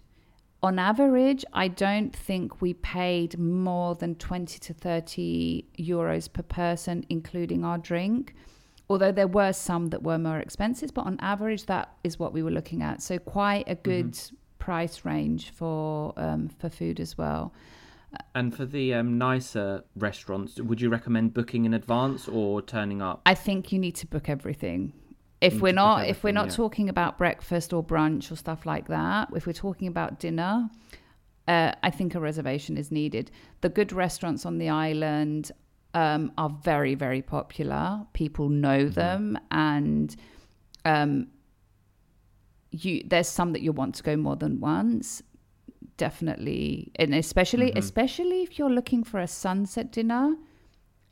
On 0.64 0.80
average, 0.80 1.46
I 1.54 1.68
don't 1.68 2.14
think 2.14 2.60
we 2.60 2.74
paid 2.74 3.38
more 3.38 3.94
than 3.94 4.16
20 4.16 4.58
to 4.58 4.74
30 4.74 5.66
euros 5.78 6.34
per 6.34 6.42
person, 6.42 7.06
including 7.08 7.64
our 7.64 7.78
drink. 7.78 8.34
Although 8.90 9.12
there 9.12 9.28
were 9.28 9.54
some 9.54 9.90
that 9.90 10.02
were 10.02 10.18
more 10.18 10.40
expensive, 10.40 10.92
but 10.96 11.06
on 11.06 11.20
average, 11.22 11.68
that 11.68 11.96
is 12.04 12.18
what 12.18 12.34
we 12.34 12.42
were 12.42 12.50
looking 12.50 12.82
at. 12.82 13.04
So 13.04 13.20
quite 13.20 13.66
a 13.68 13.76
good 13.76 14.20
price 14.60 15.06
range 15.06 15.52
for 15.52 16.14
um, 16.18 16.50
for 16.60 16.70
food 16.70 17.00
as 17.00 17.18
well. 17.18 17.54
And 18.34 18.56
for 18.56 18.66
the 18.66 18.94
um, 18.96 19.18
nicer 19.20 19.84
restaurants, 19.96 20.60
would 20.60 20.82
you 20.82 20.90
recommend 20.90 21.34
booking 21.34 21.66
in 21.66 21.74
advance 21.76 22.28
or 22.28 22.62
turning 22.62 23.02
up? 23.02 23.22
I 23.26 23.36
think 23.36 23.72
you 23.72 23.78
need 23.80 23.96
to 23.98 24.08
book 24.08 24.30
everything. 24.30 24.94
If 25.42 25.62
we're 25.62 25.74
not 25.74 26.08
if 26.08 26.24
we're 26.24 26.34
not 26.34 26.48
yeah. 26.48 26.56
talking 26.56 26.90
about 26.90 27.18
breakfast 27.18 27.72
or 27.72 27.84
brunch 27.84 28.32
or 28.32 28.36
stuff 28.36 28.66
like 28.66 28.88
that, 28.88 29.30
if 29.36 29.46
we're 29.48 29.54
talking 29.54 29.88
about 29.88 30.20
dinner, 30.20 30.70
uh, 31.48 31.72
I 31.82 31.90
think 31.92 32.14
a 32.16 32.20
reservation 32.20 32.78
is 32.78 32.92
needed. 32.92 33.32
The 33.62 33.70
good 33.70 33.94
restaurants 33.94 34.46
on 34.46 34.58
the 34.58 34.70
island 34.70 35.52
um, 35.94 36.32
are 36.38 36.50
very 36.50 36.96
very 36.96 37.22
popular. 37.22 38.06
People 38.14 38.50
know 38.50 38.80
Mm-hmm. 38.86 38.94
them, 38.94 39.40
and 39.52 40.16
um, 40.84 41.28
you 42.72 43.04
there's 43.06 43.28
some 43.28 43.54
that 43.54 43.62
you 43.62 43.72
want 43.72 43.96
to 43.96 44.04
go 44.04 44.16
more 44.16 44.36
than 44.36 44.60
once. 44.60 45.24
Definitely, 45.98 46.92
and 46.96 47.14
especially 47.14 47.68
Mm-hmm. 47.70 47.78
especially 47.78 48.42
if 48.44 48.58
you're 48.58 48.70
looking 48.70 49.04
for 49.04 49.20
a 49.20 49.28
sunset 49.28 49.92
dinner, 49.92 50.36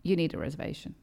you 0.02 0.16
need 0.16 0.34
a 0.34 0.38
reservation. 0.38 0.96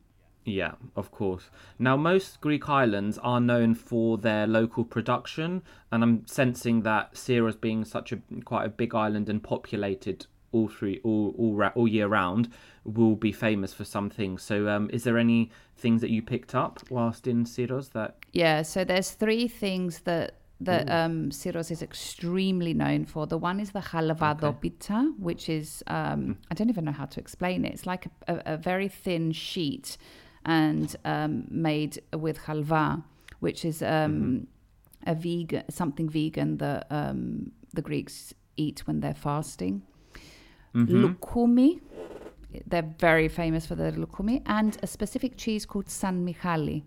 Yeah, 0.47 0.73
of 0.97 1.11
course. 1.11 1.51
Now, 1.79 1.97
most 1.97 2.41
Greek 2.41 2.69
islands 2.69 3.19
are 3.19 3.41
known 3.41 3.75
for 3.75 4.17
their 4.19 4.47
local 4.47 4.85
production, 4.85 5.63
and 5.91 6.03
I'm 6.03 6.27
sensing 6.27 6.83
that 6.83 7.15
Syros, 7.15 7.59
being 7.61 7.85
such 7.85 8.13
a 8.13 8.21
quite 8.45 8.65
a 8.65 8.69
big 8.69 8.95
island 8.95 9.29
and 9.29 9.43
populated 9.43 10.27
all 10.53 10.69
through 10.69 10.99
all 11.05 11.35
all, 11.39 11.63
all 11.75 11.89
year 11.89 12.09
round, 12.09 12.49
will 12.85 13.17
be 13.17 13.33
famous 13.33 13.75
for 13.75 13.85
some 13.85 14.09
things. 14.09 14.43
So, 14.43 14.69
um, 14.69 14.89
is 14.93 15.05
there 15.05 15.19
any 15.19 15.51
things 15.77 16.01
that 16.01 16.11
you 16.11 16.23
picked 16.23 16.55
up 16.55 16.81
whilst 16.91 17.27
in 17.27 17.45
Syros 17.45 17.93
that? 17.93 18.17
Yeah, 18.33 18.63
so 18.63 18.85
there's 18.85 19.11
three 19.11 19.47
things 19.49 20.01
that 20.01 20.37
that 20.61 20.91
um, 20.91 21.31
Syros 21.31 21.71
is 21.71 21.83
extremely 21.83 22.75
known 22.75 23.05
for. 23.05 23.27
The 23.27 23.39
one 23.39 23.61
is 23.61 23.73
the 23.73 23.81
halvadopita, 23.81 25.19
which 25.19 25.49
is 25.49 25.83
um, 25.87 26.39
I 26.51 26.55
don't 26.55 26.71
even 26.71 26.85
know 26.85 26.93
how 26.93 27.07
to 27.07 27.21
explain 27.21 27.65
it. 27.65 27.75
It's 27.75 27.87
like 27.87 28.07
a, 28.07 28.35
a, 28.35 28.43
a 28.55 28.57
very 28.57 28.89
thin 28.89 29.33
sheet 29.33 29.97
and 30.45 30.95
um, 31.05 31.47
made 31.51 32.01
with 32.13 32.39
halva, 32.39 33.03
which 33.41 33.65
is 33.65 33.83
um, 33.83 34.47
a 35.07 35.15
vegan 35.15 35.65
something 35.71 36.09
vegan 36.09 36.59
that 36.59 36.87
um, 36.91 37.51
the 37.73 37.83
Greeks 37.83 38.33
eat 38.57 38.87
when 38.87 39.01
they're 39.01 39.15
fasting. 39.15 39.83
Mm-hmm. 40.75 41.05
Lukumi, 41.05 41.81
they're 42.67 42.95
very 42.99 43.29
famous 43.29 43.67
for 43.67 43.75
their 43.75 43.93
lukumi, 43.93 44.43
and 44.47 44.77
a 44.83 44.87
specific 44.87 45.37
cheese 45.37 45.67
called 45.67 45.89
San 45.89 46.27
Michali. 46.27 46.83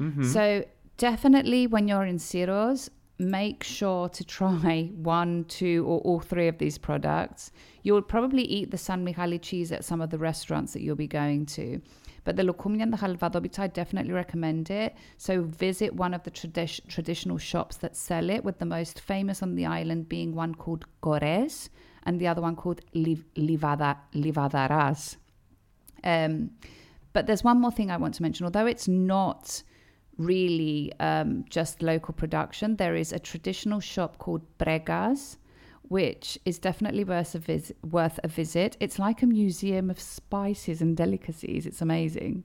Mm-hmm. 0.00 0.24
So 0.24 0.64
definitely 0.96 1.66
when 1.66 1.88
you're 1.88 2.04
in 2.04 2.18
Syros, 2.18 2.88
make 3.18 3.62
sure 3.62 4.08
to 4.08 4.24
try 4.24 4.90
one, 4.96 5.44
two, 5.44 5.84
or 5.86 6.00
all 6.00 6.20
three 6.20 6.48
of 6.48 6.58
these 6.58 6.78
products. 6.78 7.52
You'll 7.82 8.02
probably 8.02 8.42
eat 8.42 8.70
the 8.70 8.78
San 8.78 9.04
Michali 9.04 9.40
cheese 9.40 9.72
at 9.72 9.84
some 9.84 10.00
of 10.00 10.10
the 10.10 10.18
restaurants 10.18 10.72
that 10.72 10.82
you'll 10.82 10.96
be 10.96 11.06
going 11.06 11.46
to. 11.46 11.80
But 12.24 12.36
the 12.36 12.42
lukumi 12.42 12.82
and 12.82 12.90
the 12.92 12.96
halvadobit, 12.96 13.58
I 13.58 13.66
definitely 13.66 14.12
recommend 14.12 14.70
it. 14.70 14.96
So 15.18 15.42
visit 15.42 15.94
one 15.94 16.14
of 16.14 16.22
the 16.22 16.30
tradi- 16.30 16.86
traditional 16.88 17.36
shops 17.36 17.76
that 17.78 17.96
sell 17.96 18.30
it, 18.30 18.42
with 18.42 18.58
the 18.58 18.64
most 18.64 19.00
famous 19.00 19.42
on 19.42 19.54
the 19.54 19.66
island 19.66 20.08
being 20.08 20.34
one 20.34 20.54
called 20.54 20.86
Gores 21.02 21.68
and 22.04 22.18
the 22.18 22.26
other 22.26 22.40
one 22.40 22.56
called 22.56 22.80
Liv- 22.94 23.26
Livada, 23.36 23.98
Livadaras. 24.14 25.16
Um, 26.02 26.50
but 27.12 27.26
there's 27.26 27.44
one 27.44 27.60
more 27.60 27.70
thing 27.70 27.90
I 27.90 27.96
want 27.98 28.14
to 28.14 28.22
mention. 28.22 28.44
Although 28.44 28.66
it's 28.66 28.88
not 28.88 29.62
really 30.18 30.92
um, 31.00 31.44
just 31.48 31.82
local 31.82 32.14
production, 32.14 32.76
there 32.76 32.94
is 32.94 33.12
a 33.12 33.18
traditional 33.18 33.80
shop 33.80 34.18
called 34.18 34.42
Prekas, 34.58 35.36
which 35.88 36.38
is 36.44 36.58
definitely 36.58 37.04
worth 37.04 37.34
a, 37.34 37.38
vis- 37.38 37.72
worth 37.90 38.18
a 38.24 38.28
visit. 38.28 38.76
It's 38.80 38.98
like 38.98 39.22
a 39.22 39.26
museum 39.26 39.90
of 39.90 40.00
spices 40.00 40.80
and 40.80 40.96
delicacies. 40.96 41.66
It's 41.66 41.82
amazing. 41.82 42.44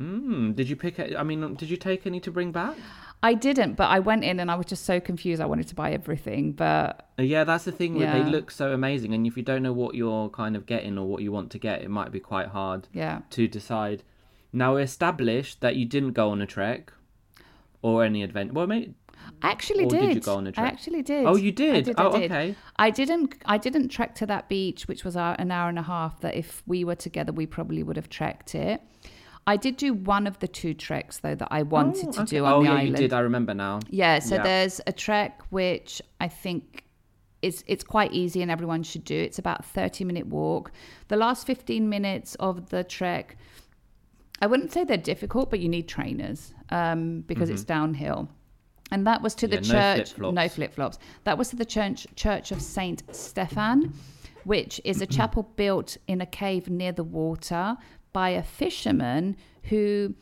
Mm, 0.00 0.54
did 0.54 0.68
you 0.68 0.76
pick 0.76 0.98
it? 0.98 1.16
I 1.16 1.22
mean, 1.22 1.54
did 1.54 1.70
you 1.70 1.76
take 1.76 2.06
any 2.06 2.20
to 2.20 2.30
bring 2.30 2.52
back? 2.52 2.76
I 3.22 3.32
didn't, 3.32 3.74
but 3.74 3.84
I 3.88 3.98
went 3.98 4.24
in 4.24 4.38
and 4.40 4.50
I 4.50 4.54
was 4.54 4.66
just 4.66 4.84
so 4.84 5.00
confused. 5.00 5.40
I 5.40 5.46
wanted 5.46 5.68
to 5.68 5.74
buy 5.74 5.92
everything, 5.92 6.52
but 6.52 7.08
Uh, 7.18 7.22
Yeah, 7.22 7.44
that's 7.44 7.64
the 7.64 7.72
thing. 7.72 7.94
with 7.94 8.12
They 8.12 8.22
look 8.22 8.50
so 8.50 8.72
amazing, 8.72 9.14
and 9.14 9.26
if 9.26 9.38
you 9.38 9.42
don't 9.42 9.62
know 9.62 9.72
what 9.72 9.94
you're 9.94 10.28
kind 10.28 10.54
of 10.54 10.66
getting 10.66 10.98
or 10.98 11.06
what 11.06 11.22
you 11.22 11.32
want 11.32 11.50
to 11.52 11.58
get, 11.58 11.80
it 11.82 11.88
might 11.88 12.12
be 12.12 12.20
quite 12.20 12.48
hard 12.48 12.88
yeah. 12.92 13.22
to 13.30 13.48
decide. 13.48 14.02
Now, 14.56 14.76
we 14.76 14.82
established 14.82 15.60
that 15.60 15.76
you 15.76 15.84
didn't 15.84 16.12
go 16.12 16.30
on 16.30 16.40
a 16.40 16.46
trek 16.46 16.90
or 17.82 18.04
any 18.04 18.22
adventure. 18.22 18.54
Well, 18.54 18.66
maybe. 18.66 18.94
I 19.42 19.50
actually 19.50 19.84
Or 19.84 19.90
did. 19.90 20.00
did 20.00 20.14
you 20.14 20.20
go 20.20 20.36
on 20.36 20.46
a 20.46 20.52
trek? 20.52 20.64
I 20.64 20.68
actually 20.68 21.02
did. 21.02 21.26
Oh, 21.26 21.36
you 21.36 21.52
did? 21.52 21.74
I 21.76 21.80
did. 21.82 22.00
I 22.00 22.04
Oh, 22.04 22.12
did. 22.18 22.30
okay. 22.32 22.54
I 22.76 22.88
didn't. 22.90 23.34
I 23.44 23.58
didn't 23.58 23.88
trek 23.88 24.14
to 24.16 24.26
that 24.26 24.48
beach, 24.48 24.88
which 24.88 25.04
was 25.04 25.14
our- 25.14 25.36
an 25.38 25.50
hour 25.50 25.68
and 25.68 25.78
a 25.78 25.82
half. 25.82 26.20
That 26.20 26.34
if 26.36 26.62
we 26.66 26.84
were 26.84 26.94
together, 26.94 27.32
we 27.32 27.44
probably 27.44 27.82
would 27.82 27.96
have 27.96 28.08
trekked 28.08 28.54
it. 28.54 28.80
I 29.46 29.56
did 29.58 29.76
do 29.76 29.92
one 29.92 30.26
of 30.26 30.38
the 30.38 30.48
two 30.48 30.72
treks 30.74 31.18
though 31.18 31.34
that 31.34 31.48
I 31.50 31.62
wanted 31.62 32.08
Oh, 32.08 32.12
to 32.12 32.20
okay. 32.22 32.36
do 32.38 32.44
on 32.46 32.52
oh, 32.52 32.58
the 32.60 32.64
yeah, 32.64 32.72
island. 32.72 32.88
you 32.88 32.96
did. 32.96 33.12
I 33.12 33.20
remember 33.20 33.52
now. 33.52 33.80
Yeah, 33.90 34.20
so 34.20 34.36
Yeah. 34.36 34.42
there's 34.42 34.80
a 34.86 34.92
trek 34.92 35.42
which 35.50 36.00
I 36.18 36.28
think 36.28 36.84
is 37.42 37.62
it's 37.66 37.84
quite 37.84 38.12
easy 38.12 38.40
and 38.42 38.50
everyone 38.50 38.82
should 38.84 39.04
do. 39.04 39.14
It's 39.16 39.38
about 39.38 39.60
a 39.60 39.62
30 39.64 40.04
minute 40.04 40.26
walk. 40.28 40.72
The 41.08 41.16
last 41.16 41.46
15 41.46 41.88
minutes 41.88 42.34
of 42.36 42.70
the 42.70 42.82
trek, 42.82 43.36
I 44.42 44.46
wouldn't 44.46 44.72
say 44.72 44.84
they're 44.84 44.96
difficult, 44.96 45.50
but 45.50 45.60
you 45.60 45.68
need 45.68 45.88
trainers 45.88 46.52
um, 46.70 47.20
because 47.22 47.48
it's 47.50 47.64
downhill. 47.64 48.28
And 48.90 49.06
that 49.06 49.22
was 49.22 49.34
to 49.36 49.48
the 49.48 49.58
Mm-hmm. 49.58 49.72
No 49.72 49.96
church. 49.96 50.12
flip-flops. 50.12 50.34
No 50.34 50.48
flip 50.48 50.74
flops. 50.74 50.98
That 51.24 51.38
was 51.38 51.48
to 51.48 51.56
the 51.56 51.64
church 51.64 52.06
Church 52.14 52.52
of 52.52 52.60
Saint 52.62 53.02
Stephan, 53.14 53.92
which 54.44 54.80
is 54.84 55.00
a 55.00 55.06
chapel 55.06 55.42
built 55.56 55.96
in 56.06 56.20
a 56.20 56.26
cave 56.26 56.68
near 56.68 56.92
the 56.92 57.02
water 57.04 57.76
by 58.12 58.30
a 58.30 58.42
fisherman 58.42 59.36
who 59.64 60.14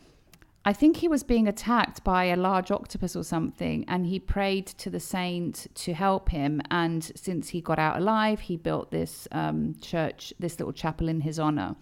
I 0.65 0.73
think 0.73 0.97
he 0.97 1.09
was 1.09 1.23
being 1.23 1.47
attacked 1.47 2.03
by 2.05 2.25
a 2.25 2.37
large 2.37 2.71
octopus 2.71 3.15
or 3.15 3.23
something, 3.23 3.85
and 3.87 4.07
he 4.07 4.19
prayed 4.19 4.67
to 4.67 4.89
the 4.89 5.01
saint 5.01 5.67
to 5.75 5.93
help 5.93 6.31
him. 6.31 6.63
And 6.71 7.05
since 7.15 7.51
he 7.51 7.61
got 7.61 7.79
out 7.79 7.99
alive, 7.99 8.41
he 8.41 8.57
built 8.57 8.91
this 8.91 9.29
um, 9.31 9.75
church, 9.83 10.33
this 10.39 10.59
little 10.59 10.73
chapel 10.73 11.09
in 11.11 11.21
his 11.21 11.39
honor. 11.39 11.77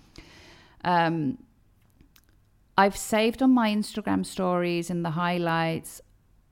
Um, 0.83 1.39
I've 2.77 2.97
saved 2.97 3.43
on 3.43 3.51
my 3.51 3.71
Instagram 3.71 4.25
stories 4.25 4.91
in 4.91 5.03
the 5.03 5.11
highlights 5.11 6.01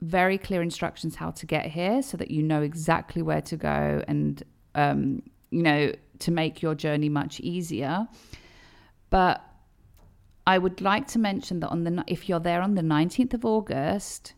very 0.02 0.38
clear 0.38 0.62
instructions 0.62 1.16
how 1.16 1.30
to 1.30 1.46
get 1.46 1.66
here 1.66 2.02
so 2.02 2.16
that 2.16 2.30
you 2.30 2.42
know 2.42 2.62
exactly 2.62 3.22
where 3.22 3.42
to 3.42 3.56
go 3.56 4.02
and, 4.08 4.42
um, 4.74 5.22
you 5.50 5.62
know, 5.62 5.92
to 6.20 6.30
make 6.30 6.62
your 6.62 6.74
journey 6.74 7.08
much 7.08 7.40
easier. 7.40 8.06
But 9.10 9.42
I 10.46 10.58
would 10.58 10.80
like 10.80 11.06
to 11.08 11.18
mention 11.18 11.60
that 11.60 11.68
on 11.68 11.84
the 11.84 12.04
if 12.06 12.28
you're 12.28 12.40
there 12.40 12.62
on 12.62 12.74
the 12.74 12.82
19th 12.82 13.34
of 13.34 13.44
August 13.44 14.34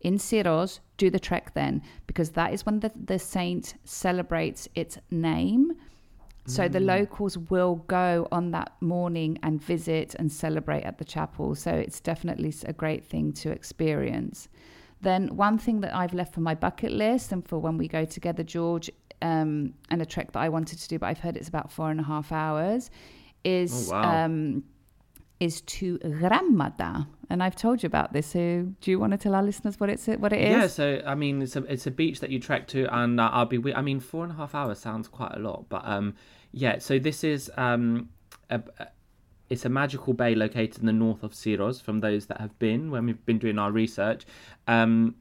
in 0.00 0.16
Syros, 0.18 0.80
do 0.96 1.10
the 1.10 1.18
trek 1.18 1.54
then 1.54 1.82
because 2.06 2.30
that 2.30 2.52
is 2.52 2.66
when 2.66 2.80
the, 2.80 2.92
the 2.94 3.18
saint 3.18 3.74
celebrates 3.84 4.68
its 4.74 4.98
name. 5.10 5.72
So 6.46 6.68
the 6.68 6.80
locals 6.80 7.36
will 7.36 7.76
go 7.88 8.28
on 8.30 8.52
that 8.52 8.72
morning 8.80 9.38
and 9.42 9.60
visit 9.62 10.14
and 10.14 10.30
celebrate 10.30 10.82
at 10.84 10.98
the 10.98 11.04
chapel. 11.04 11.54
So 11.54 11.72
it's 11.72 12.00
definitely 12.00 12.54
a 12.66 12.72
great 12.72 13.04
thing 13.04 13.32
to 13.34 13.50
experience. 13.50 14.48
Then 15.00 15.36
one 15.36 15.58
thing 15.58 15.80
that 15.80 15.94
I've 15.94 16.14
left 16.14 16.34
for 16.34 16.40
my 16.40 16.54
bucket 16.54 16.92
list 16.92 17.32
and 17.32 17.46
for 17.46 17.58
when 17.58 17.76
we 17.78 17.88
go 17.88 18.04
together, 18.04 18.42
George, 18.42 18.90
um, 19.22 19.74
and 19.90 20.00
a 20.00 20.06
trek 20.06 20.32
that 20.32 20.40
I 20.40 20.48
wanted 20.48 20.78
to 20.78 20.88
do, 20.88 20.98
but 20.98 21.06
I've 21.06 21.18
heard 21.18 21.36
it's 21.36 21.48
about 21.48 21.70
four 21.70 21.90
and 21.90 22.00
a 22.00 22.04
half 22.04 22.32
hours, 22.32 22.90
is 23.44 23.90
Oh, 23.90 23.92
wow. 23.92 24.24
um, 24.24 24.64
is 25.40 25.60
to 25.62 25.98
Grammata. 25.98 27.06
And 27.28 27.42
I've 27.42 27.56
told 27.56 27.82
you 27.82 27.86
about 27.88 28.12
this. 28.12 28.28
So 28.28 28.72
do 28.80 28.90
you 28.90 28.98
want 28.98 29.12
to 29.12 29.18
tell 29.18 29.34
our 29.34 29.42
listeners 29.42 29.78
what 29.80 29.90
it's 29.90 30.06
what 30.06 30.32
it 30.32 30.40
is? 30.40 30.50
Yeah, 30.50 30.66
so 30.68 31.02
I 31.06 31.14
mean, 31.14 31.42
it's 31.42 31.56
a 31.56 31.62
it's 31.64 31.86
a 31.86 31.90
beach 31.90 32.20
that 32.20 32.30
you 32.30 32.38
trek 32.38 32.66
to, 32.68 32.86
and 32.96 33.20
uh, 33.20 33.30
I'll 33.32 33.46
be. 33.46 33.74
I 33.74 33.82
mean, 33.82 34.00
four 34.00 34.22
and 34.24 34.32
a 34.32 34.36
half 34.36 34.54
hours 34.54 34.78
sounds 34.78 35.08
quite 35.08 35.32
a 35.34 35.38
lot, 35.40 35.66
but 35.68 35.82
um, 35.86 36.14
yeah. 36.52 36.78
So 36.78 36.98
this 36.98 37.24
is 37.24 37.50
um, 37.56 38.08
a, 38.50 38.60
a- 38.78 38.88
it's 39.48 39.64
a 39.64 39.68
magical 39.68 40.12
bay 40.12 40.34
located 40.34 40.78
in 40.78 40.86
the 40.86 40.92
north 40.92 41.22
of 41.22 41.32
Syros. 41.32 41.82
From 41.82 42.00
those 42.00 42.26
that 42.26 42.40
have 42.40 42.58
been 42.58 42.90
when 42.90 43.06
we've 43.06 43.26
been 43.26 43.38
doing 43.38 43.58
our 43.58 43.70
research, 43.72 44.24
um, 44.68 45.16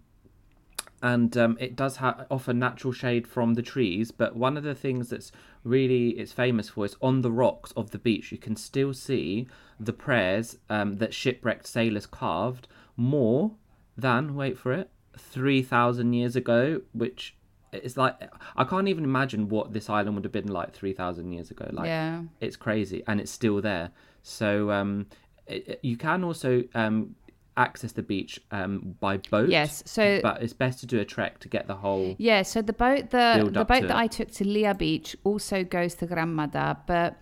and 1.01 1.35
um, 1.37 1.57
it 1.59 1.75
does 1.75 1.97
ha- 1.97 2.25
offer 2.31 2.53
natural 2.53 2.93
shade 2.93 3.27
from 3.27 3.53
the 3.55 3.61
trees. 3.61 4.11
But 4.11 4.35
one 4.35 4.57
of 4.57 4.63
the 4.63 4.75
things 4.75 5.09
that's 5.09 5.31
really 5.65 6.09
it's 6.11 6.31
famous 6.31 6.69
for 6.69 6.85
is 6.85 6.95
on 7.01 7.21
the 7.21 7.31
rocks 7.31 7.71
of 7.75 7.91
the 7.91 7.97
beach. 7.97 8.31
You 8.31 8.37
can 8.37 8.55
still 8.55 8.93
see 8.93 9.47
the 9.79 9.91
prayers 9.93 10.57
um, 10.69 10.97
that 10.97 11.13
shipwrecked 11.13 11.67
sailors 11.67 12.05
carved 12.05 12.67
more 12.95 13.51
than 13.97 14.35
wait 14.35 14.57
for 14.57 14.71
it 14.71 14.89
three 15.17 15.61
thousand 15.61 16.13
years 16.13 16.35
ago, 16.35 16.81
which 16.93 17.35
is 17.73 17.97
like 17.97 18.15
I 18.55 18.63
can't 18.63 18.87
even 18.87 19.03
imagine 19.03 19.49
what 19.49 19.73
this 19.73 19.89
island 19.89 20.15
would 20.15 20.23
have 20.23 20.31
been 20.31 20.47
like 20.47 20.73
three 20.73 20.93
thousand 20.93 21.31
years 21.33 21.51
ago. 21.51 21.67
Like 21.73 21.87
Yeah. 21.87 22.21
it's 22.39 22.55
crazy, 22.55 23.03
and 23.07 23.19
it's 23.19 23.31
still 23.31 23.59
there. 23.61 23.91
So 24.23 24.71
um, 24.71 25.07
it- 25.47 25.79
you 25.83 25.97
can 25.97 26.23
also 26.23 26.63
um, 26.73 27.15
access 27.57 27.93
the 27.93 28.03
beach 28.03 28.39
um, 28.51 28.95
by 28.99 29.17
boat. 29.17 29.49
Yes, 29.49 29.83
so- 29.85 30.19
but 30.21 30.41
it's 30.43 30.53
best 30.53 30.79
to 30.81 30.85
do 30.85 30.99
a 30.99 31.05
trek 31.05 31.39
to 31.39 31.47
get 31.47 31.67
the 31.67 31.75
whole. 31.75 32.15
Yeah, 32.17 32.41
so 32.41 32.61
the 32.61 32.73
boat 32.73 33.09
the 33.11 33.49
the 33.51 33.65
boat 33.65 33.81
that 33.81 33.83
it. 33.83 33.91
I 33.91 34.07
took 34.07 34.31
to 34.31 34.47
Lia 34.47 34.73
Beach 34.73 35.15
also 35.23 35.63
goes 35.63 35.95
to 35.95 36.07
Grammata, 36.07 36.77
but 36.85 37.17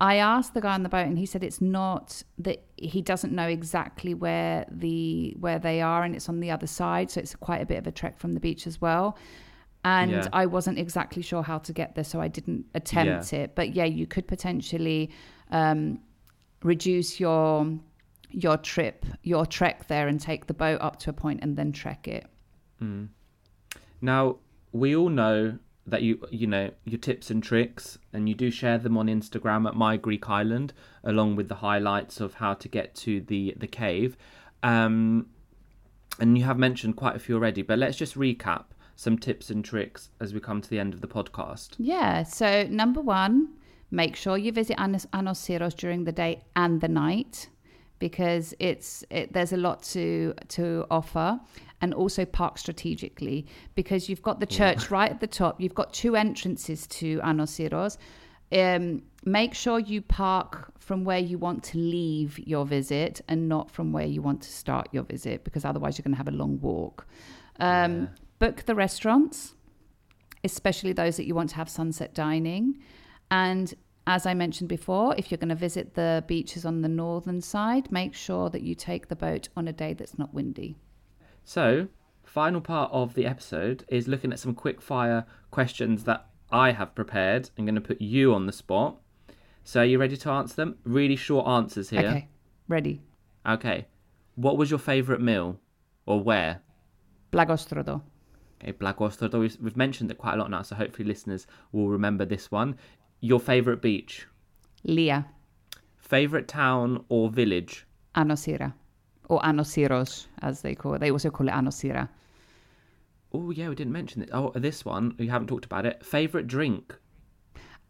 I 0.00 0.16
asked 0.16 0.54
the 0.54 0.60
guy 0.60 0.74
on 0.74 0.84
the 0.84 0.88
boat 0.88 1.06
and 1.06 1.18
he 1.18 1.26
said 1.26 1.42
it's 1.42 1.60
not 1.60 2.22
that 2.38 2.62
he 2.76 3.02
doesn't 3.02 3.32
know 3.32 3.48
exactly 3.48 4.14
where 4.14 4.64
the 4.70 5.34
where 5.40 5.58
they 5.58 5.80
are 5.80 6.04
and 6.04 6.14
it's 6.14 6.28
on 6.28 6.40
the 6.40 6.50
other 6.50 6.66
side, 6.66 7.10
so 7.10 7.20
it's 7.20 7.34
quite 7.34 7.62
a 7.62 7.66
bit 7.66 7.78
of 7.78 7.86
a 7.86 7.92
trek 7.92 8.18
from 8.18 8.34
the 8.34 8.40
beach 8.40 8.66
as 8.66 8.80
well. 8.80 9.16
And 9.84 10.10
Yeah. 10.10 10.28
I 10.32 10.46
wasn't 10.46 10.78
exactly 10.78 11.22
sure 11.22 11.42
how 11.42 11.58
to 11.58 11.72
get 11.72 11.94
there, 11.94 12.04
so 12.04 12.20
I 12.20 12.28
didn't 12.28 12.66
attempt 12.74 13.32
it. 13.32 13.54
But 13.54 13.74
yeah, 13.74 13.84
you 13.84 14.06
could 14.06 14.26
potentially 14.28 15.10
um, 15.50 16.00
reduce 16.62 17.18
your 17.20 17.78
your 18.30 18.56
trip, 18.56 19.04
your 19.22 19.46
trek 19.46 19.88
there, 19.88 20.08
and 20.08 20.20
take 20.20 20.46
the 20.46 20.54
boat 20.54 20.80
up 20.80 20.98
to 21.00 21.10
a 21.10 21.12
point 21.12 21.40
and 21.42 21.56
then 21.56 21.72
trek 21.72 22.08
it. 22.08 22.26
Now 24.00 24.36
we 24.72 24.94
all 24.94 25.08
know 25.08 25.58
that 25.86 26.02
you 26.02 26.20
you 26.30 26.46
know 26.46 26.70
your 26.84 26.98
tips 26.98 27.30
and 27.30 27.42
tricks, 27.42 27.98
and 28.12 28.28
you 28.28 28.34
do 28.34 28.50
share 28.50 28.78
them 28.78 28.96
on 28.96 29.06
Instagram 29.06 29.66
at 29.66 29.74
My 29.74 29.96
Greek 29.96 30.28
Island, 30.28 30.72
along 31.04 31.36
with 31.36 31.48
the 31.48 31.56
highlights 31.56 32.20
of 32.20 32.34
how 32.34 32.54
to 32.54 32.68
get 32.68 32.94
to 32.96 33.20
the 33.22 33.54
the 33.58 33.66
cave. 33.66 34.16
Um, 34.62 35.26
and 36.20 36.36
you 36.36 36.44
have 36.44 36.58
mentioned 36.58 36.96
quite 36.96 37.16
a 37.16 37.18
few 37.18 37.36
already, 37.36 37.62
but 37.62 37.78
let's 37.78 37.96
just 37.96 38.16
recap 38.16 38.64
some 38.96 39.16
tips 39.16 39.50
and 39.50 39.64
tricks 39.64 40.10
as 40.20 40.34
we 40.34 40.40
come 40.40 40.60
to 40.60 40.68
the 40.68 40.78
end 40.78 40.92
of 40.92 41.00
the 41.00 41.06
podcast. 41.06 41.76
Yeah. 41.78 42.24
So 42.24 42.64
number 42.64 43.00
one, 43.00 43.54
make 43.92 44.16
sure 44.16 44.36
you 44.36 44.50
visit 44.50 44.78
Anos, 44.80 45.06
Ano 45.12 45.30
Syros 45.30 45.76
during 45.76 46.02
the 46.04 46.12
day 46.12 46.42
and 46.56 46.80
the 46.80 46.88
night 46.88 47.48
because 47.98 48.54
it's 48.58 49.04
it, 49.10 49.32
there's 49.32 49.52
a 49.52 49.56
lot 49.56 49.82
to 49.82 50.34
to 50.48 50.86
offer 50.90 51.40
and 51.80 51.94
also 51.94 52.24
park 52.24 52.58
strategically 52.58 53.46
because 53.74 54.08
you've 54.08 54.22
got 54.22 54.40
the 54.40 54.46
church 54.46 54.90
right 54.90 55.10
at 55.10 55.20
the 55.20 55.26
top 55.26 55.60
you've 55.60 55.74
got 55.74 55.92
two 55.92 56.16
entrances 56.16 56.86
to 56.86 57.20
Ano 57.22 57.44
Syros 57.44 57.98
um, 58.50 59.02
make 59.24 59.52
sure 59.54 59.78
you 59.78 60.00
park 60.00 60.72
from 60.78 61.04
where 61.04 61.18
you 61.18 61.36
want 61.36 61.62
to 61.64 61.78
leave 61.78 62.38
your 62.38 62.64
visit 62.64 63.20
and 63.28 63.48
not 63.48 63.70
from 63.70 63.92
where 63.92 64.06
you 64.06 64.22
want 64.22 64.40
to 64.42 64.50
start 64.50 64.88
your 64.90 65.02
visit 65.02 65.44
because 65.44 65.64
otherwise 65.66 65.98
you're 65.98 66.04
going 66.04 66.14
to 66.14 66.18
have 66.18 66.28
a 66.28 66.36
long 66.36 66.58
walk. 66.62 67.06
Um, 67.60 68.08
book 68.38 68.64
the 68.64 68.74
restaurants 68.74 69.54
especially 70.44 70.92
those 70.92 71.16
that 71.16 71.26
you 71.26 71.34
want 71.34 71.50
to 71.50 71.56
have 71.56 71.68
sunset 71.68 72.14
dining. 72.14 72.78
And 73.30 73.74
as 74.08 74.24
I 74.24 74.32
mentioned 74.32 74.70
before, 74.70 75.14
if 75.18 75.30
you're 75.30 75.38
going 75.38 75.50
to 75.50 75.54
visit 75.54 75.94
the 75.94 76.24
beaches 76.26 76.64
on 76.64 76.80
the 76.80 76.88
northern 76.88 77.42
side, 77.42 77.92
make 77.92 78.14
sure 78.14 78.48
that 78.48 78.62
you 78.62 78.74
take 78.74 79.08
the 79.08 79.14
boat 79.14 79.50
on 79.54 79.68
a 79.68 79.72
day 79.72 79.92
that's 79.92 80.18
not 80.18 80.32
windy. 80.32 80.76
So, 81.44 81.88
final 82.24 82.62
part 82.62 82.90
of 82.90 83.12
the 83.12 83.26
episode 83.26 83.84
is 83.88 84.08
looking 84.08 84.32
at 84.32 84.38
some 84.38 84.54
quick 84.54 84.80
fire 84.80 85.26
questions 85.50 86.04
that 86.04 86.26
I 86.50 86.72
have 86.72 86.94
prepared. 86.94 87.50
I'm 87.58 87.66
going 87.66 87.74
to 87.74 87.82
put 87.82 88.00
you 88.00 88.32
on 88.32 88.46
the 88.46 88.52
spot. 88.52 88.96
So, 89.62 89.80
are 89.82 89.84
you 89.84 89.98
ready 89.98 90.16
to 90.16 90.30
answer 90.30 90.56
them? 90.56 90.78
Really 90.84 91.16
short 91.16 91.46
answers 91.46 91.90
here. 91.90 92.00
Okay, 92.00 92.28
ready. 92.66 93.02
Okay. 93.46 93.86
What 94.36 94.56
was 94.56 94.70
your 94.70 94.78
favourite 94.78 95.20
meal 95.20 95.60
or 96.06 96.22
where? 96.22 96.62
Plakotroto. 97.30 98.00
Okay, 98.62 98.72
Plakotroto. 98.72 99.38
We've, 99.38 99.56
we've 99.60 99.76
mentioned 99.76 100.10
it 100.10 100.18
quite 100.18 100.34
a 100.34 100.36
lot 100.36 100.50
now, 100.50 100.62
so 100.62 100.74
hopefully 100.74 101.06
listeners 101.06 101.46
will 101.72 101.88
remember 101.88 102.24
this 102.24 102.50
one. 102.50 102.76
Your 103.20 103.40
favourite 103.40 103.82
beach? 103.82 104.26
Lia. 104.84 105.26
Favourite 105.96 106.48
town 106.48 107.04
or 107.08 107.30
village? 107.30 107.86
Anosira. 108.14 108.72
Or 109.28 109.40
Anosiros, 109.42 110.26
as 110.42 110.62
they 110.62 110.74
call 110.74 110.94
it. 110.94 111.00
They 111.00 111.10
also 111.10 111.30
call 111.30 111.48
it 111.48 111.52
Anosira. 111.52 112.08
Oh, 113.32 113.50
yeah, 113.50 113.68
we 113.68 113.74
didn't 113.74 113.92
mention 113.92 114.22
it. 114.22 114.30
Oh, 114.32 114.52
this 114.54 114.84
one, 114.84 115.14
we 115.18 115.26
haven't 115.26 115.48
talked 115.48 115.66
about 115.66 115.84
it. 115.84 116.04
Favourite 116.04 116.46
drink? 116.46 116.96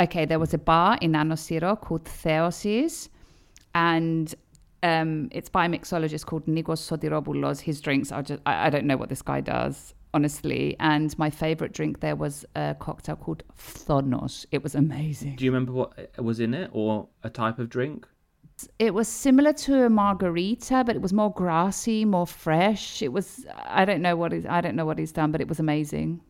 Okay, 0.00 0.24
there 0.24 0.38
was 0.38 0.54
a 0.54 0.58
bar 0.58 0.98
in 1.00 1.12
Anosiro 1.12 1.80
called 1.80 2.04
Theosis, 2.04 3.08
and 3.74 4.34
um, 4.82 5.28
it's 5.30 5.48
by 5.48 5.66
a 5.66 5.68
mixologist 5.68 6.26
called 6.26 6.46
Nikos 6.46 6.80
Sotiropoulos. 6.80 7.60
His 7.60 7.80
drinks 7.80 8.10
are 8.10 8.22
just, 8.22 8.40
I, 8.46 8.66
I 8.66 8.70
don't 8.70 8.84
know 8.84 8.96
what 8.96 9.08
this 9.08 9.22
guy 9.22 9.40
does, 9.40 9.94
honestly. 10.14 10.76
And 10.80 11.16
my 11.18 11.30
favorite 11.30 11.72
drink 11.72 12.00
there 12.00 12.16
was 12.16 12.44
a 12.56 12.76
cocktail 12.78 13.16
called 13.16 13.42
Thonos. 13.56 14.46
It 14.50 14.62
was 14.62 14.74
amazing. 14.74 15.36
Do 15.36 15.44
you 15.44 15.50
remember 15.50 15.72
what 15.72 16.10
uh, 16.18 16.22
was 16.22 16.40
in 16.40 16.54
it 16.54 16.70
or 16.72 17.08
a 17.22 17.30
type 17.30 17.58
of 17.58 17.68
drink? 17.68 18.06
It 18.78 18.92
was 18.92 19.06
similar 19.06 19.52
to 19.52 19.84
a 19.84 19.88
margarita, 19.90 20.82
but 20.84 20.96
it 20.96 21.02
was 21.02 21.12
more 21.12 21.32
grassy, 21.32 22.04
more 22.04 22.26
fresh. 22.26 23.02
It 23.02 23.12
was, 23.12 23.46
I 23.56 23.84
don't 23.84 24.02
know 24.02 24.16
what 24.16 24.32
he's, 24.32 24.46
I 24.46 24.60
don't 24.60 24.74
know 24.74 24.84
what 24.84 24.98
he's 24.98 25.12
done, 25.12 25.30
but 25.30 25.40
it 25.40 25.46
was 25.48 25.60
amazing. 25.60 26.20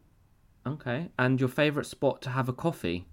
Okay. 0.67 1.09
And 1.19 1.41
your 1.41 1.49
favorite 1.49 1.87
spot 1.87 2.21
to 2.23 2.31
have 2.31 2.49
a 2.49 2.53
coffee? 2.53 3.07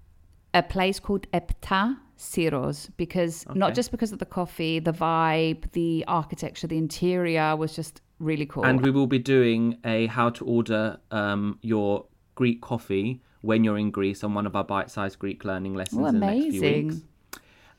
A 0.53 0.61
place 0.61 0.99
called 0.99 1.32
Epta 1.32 1.97
Siros 2.18 2.89
because 2.97 3.45
Okay. 3.47 3.57
not 3.57 3.74
just 3.74 3.91
because 3.91 4.11
of 4.11 4.20
the 4.20 4.26
coffee, 4.26 4.80
the 4.80 4.91
vibe, 4.91 5.72
the 5.72 6.03
architecture, 6.07 6.68
the 6.68 6.78
interior 6.78 7.55
was 7.55 7.74
just 7.76 8.01
really 8.20 8.45
cool. 8.45 8.66
And 8.66 8.82
we 8.82 8.91
will 8.91 9.07
be 9.07 9.20
doing 9.20 9.78
a 9.86 10.07
how 10.07 10.30
to 10.32 10.45
order 10.45 10.97
um, 11.11 11.59
your 11.61 12.05
Greek 12.36 12.61
coffee 12.61 13.22
when 13.41 13.63
you're 13.63 13.78
in 13.78 13.91
Greece 13.91 14.24
on 14.24 14.34
one 14.34 14.45
of 14.45 14.55
our 14.55 14.63
bite-sized 14.63 15.20
Greek 15.20 15.45
learning 15.45 15.74
lessons 15.76 16.01
Oh, 16.01 16.05
in 16.07 16.20
the 16.20 16.26
next 16.26 16.49
few 16.51 16.59
amazing. 16.61 16.88
weeks. 16.88 17.01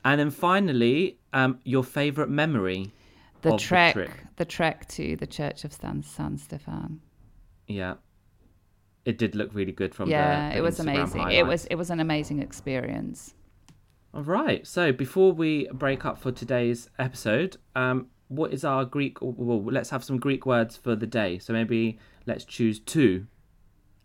And 0.05 0.21
then 0.21 0.31
finally, 0.31 1.19
um, 1.33 1.59
your 1.65 1.83
favorite 1.83 2.31
memory 2.31 2.93
the 3.43 3.57
trek, 3.57 3.95
the 3.95 4.09
the 4.37 4.45
trek 4.45 4.89
to 4.89 5.17
the 5.17 5.27
Church 5.27 5.65
of 5.65 5.73
San, 5.73 6.03
San 6.03 6.39
Stefan. 6.39 7.01
Yeah, 7.67 7.95
it 9.05 9.19
did 9.19 9.35
look 9.35 9.55
really 9.55 9.73
good 9.73 9.95
from 9.95 10.11
there. 10.11 10.19
yeah, 10.21 10.49
the, 10.49 10.53
the 10.55 10.59
it 10.59 10.63
was 10.63 10.79
Instagram 10.79 10.95
amazing. 11.13 11.31
It 11.33 11.47
was 11.47 11.65
it 11.67 11.75
was 11.75 11.91
an 11.91 12.01
amazing 12.01 12.41
experience. 12.43 13.35
All 14.15 14.23
right. 14.23 14.67
So 14.67 14.93
before 14.93 15.33
we 15.33 15.69
break 15.73 16.05
up 16.05 16.19
for 16.19 16.33
today's 16.33 16.89
episode, 16.99 17.57
um, 17.75 18.07
what 18.29 18.53
is 18.53 18.65
our 18.65 18.85
Greek? 18.85 19.19
Well, 19.21 19.63
let's 19.65 19.91
have 19.91 20.05
some 20.05 20.19
Greek 20.19 20.47
words 20.47 20.77
for 20.77 20.97
the 20.97 21.07
day. 21.07 21.39
So 21.39 21.53
maybe 21.53 21.99
let's 22.27 22.45
choose 22.45 22.79
two. 22.79 23.27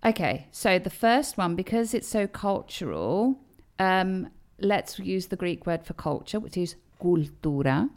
Okay, 0.03 0.47
so 0.51 0.80
the 0.80 0.89
first 0.89 1.38
one, 1.38 1.55
because 1.55 1.93
it's 1.93 2.07
so 2.07 2.26
cultural, 2.28 3.39
um, 3.78 4.30
let's 4.59 4.97
use 4.97 5.28
the 5.28 5.36
Greek 5.36 5.67
word 5.67 5.84
for 5.86 5.93
culture, 5.93 6.39
which 6.39 6.57
is 6.57 6.76
kultura. 6.99 7.89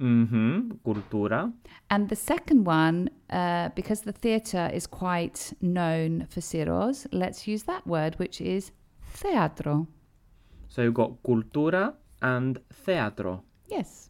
Mm-hmm. 0.00 0.70
Cultura. 0.86 1.52
And 1.90 2.08
the 2.08 2.16
second 2.16 2.64
one, 2.64 3.10
uh, 3.28 3.68
because 3.74 4.00
the 4.02 4.12
theatre 4.12 4.70
is 4.72 4.86
quite 4.86 5.52
known 5.60 6.26
for 6.30 6.40
Syros, 6.40 7.06
let's 7.12 7.46
use 7.46 7.64
that 7.64 7.86
word, 7.86 8.14
which 8.18 8.40
is 8.40 8.72
theatro. 9.12 9.86
So 10.68 10.82
you've 10.82 10.94
got 10.94 11.22
cultura 11.22 11.94
and 12.22 12.58
teatro. 12.86 13.42
Yes, 13.68 14.09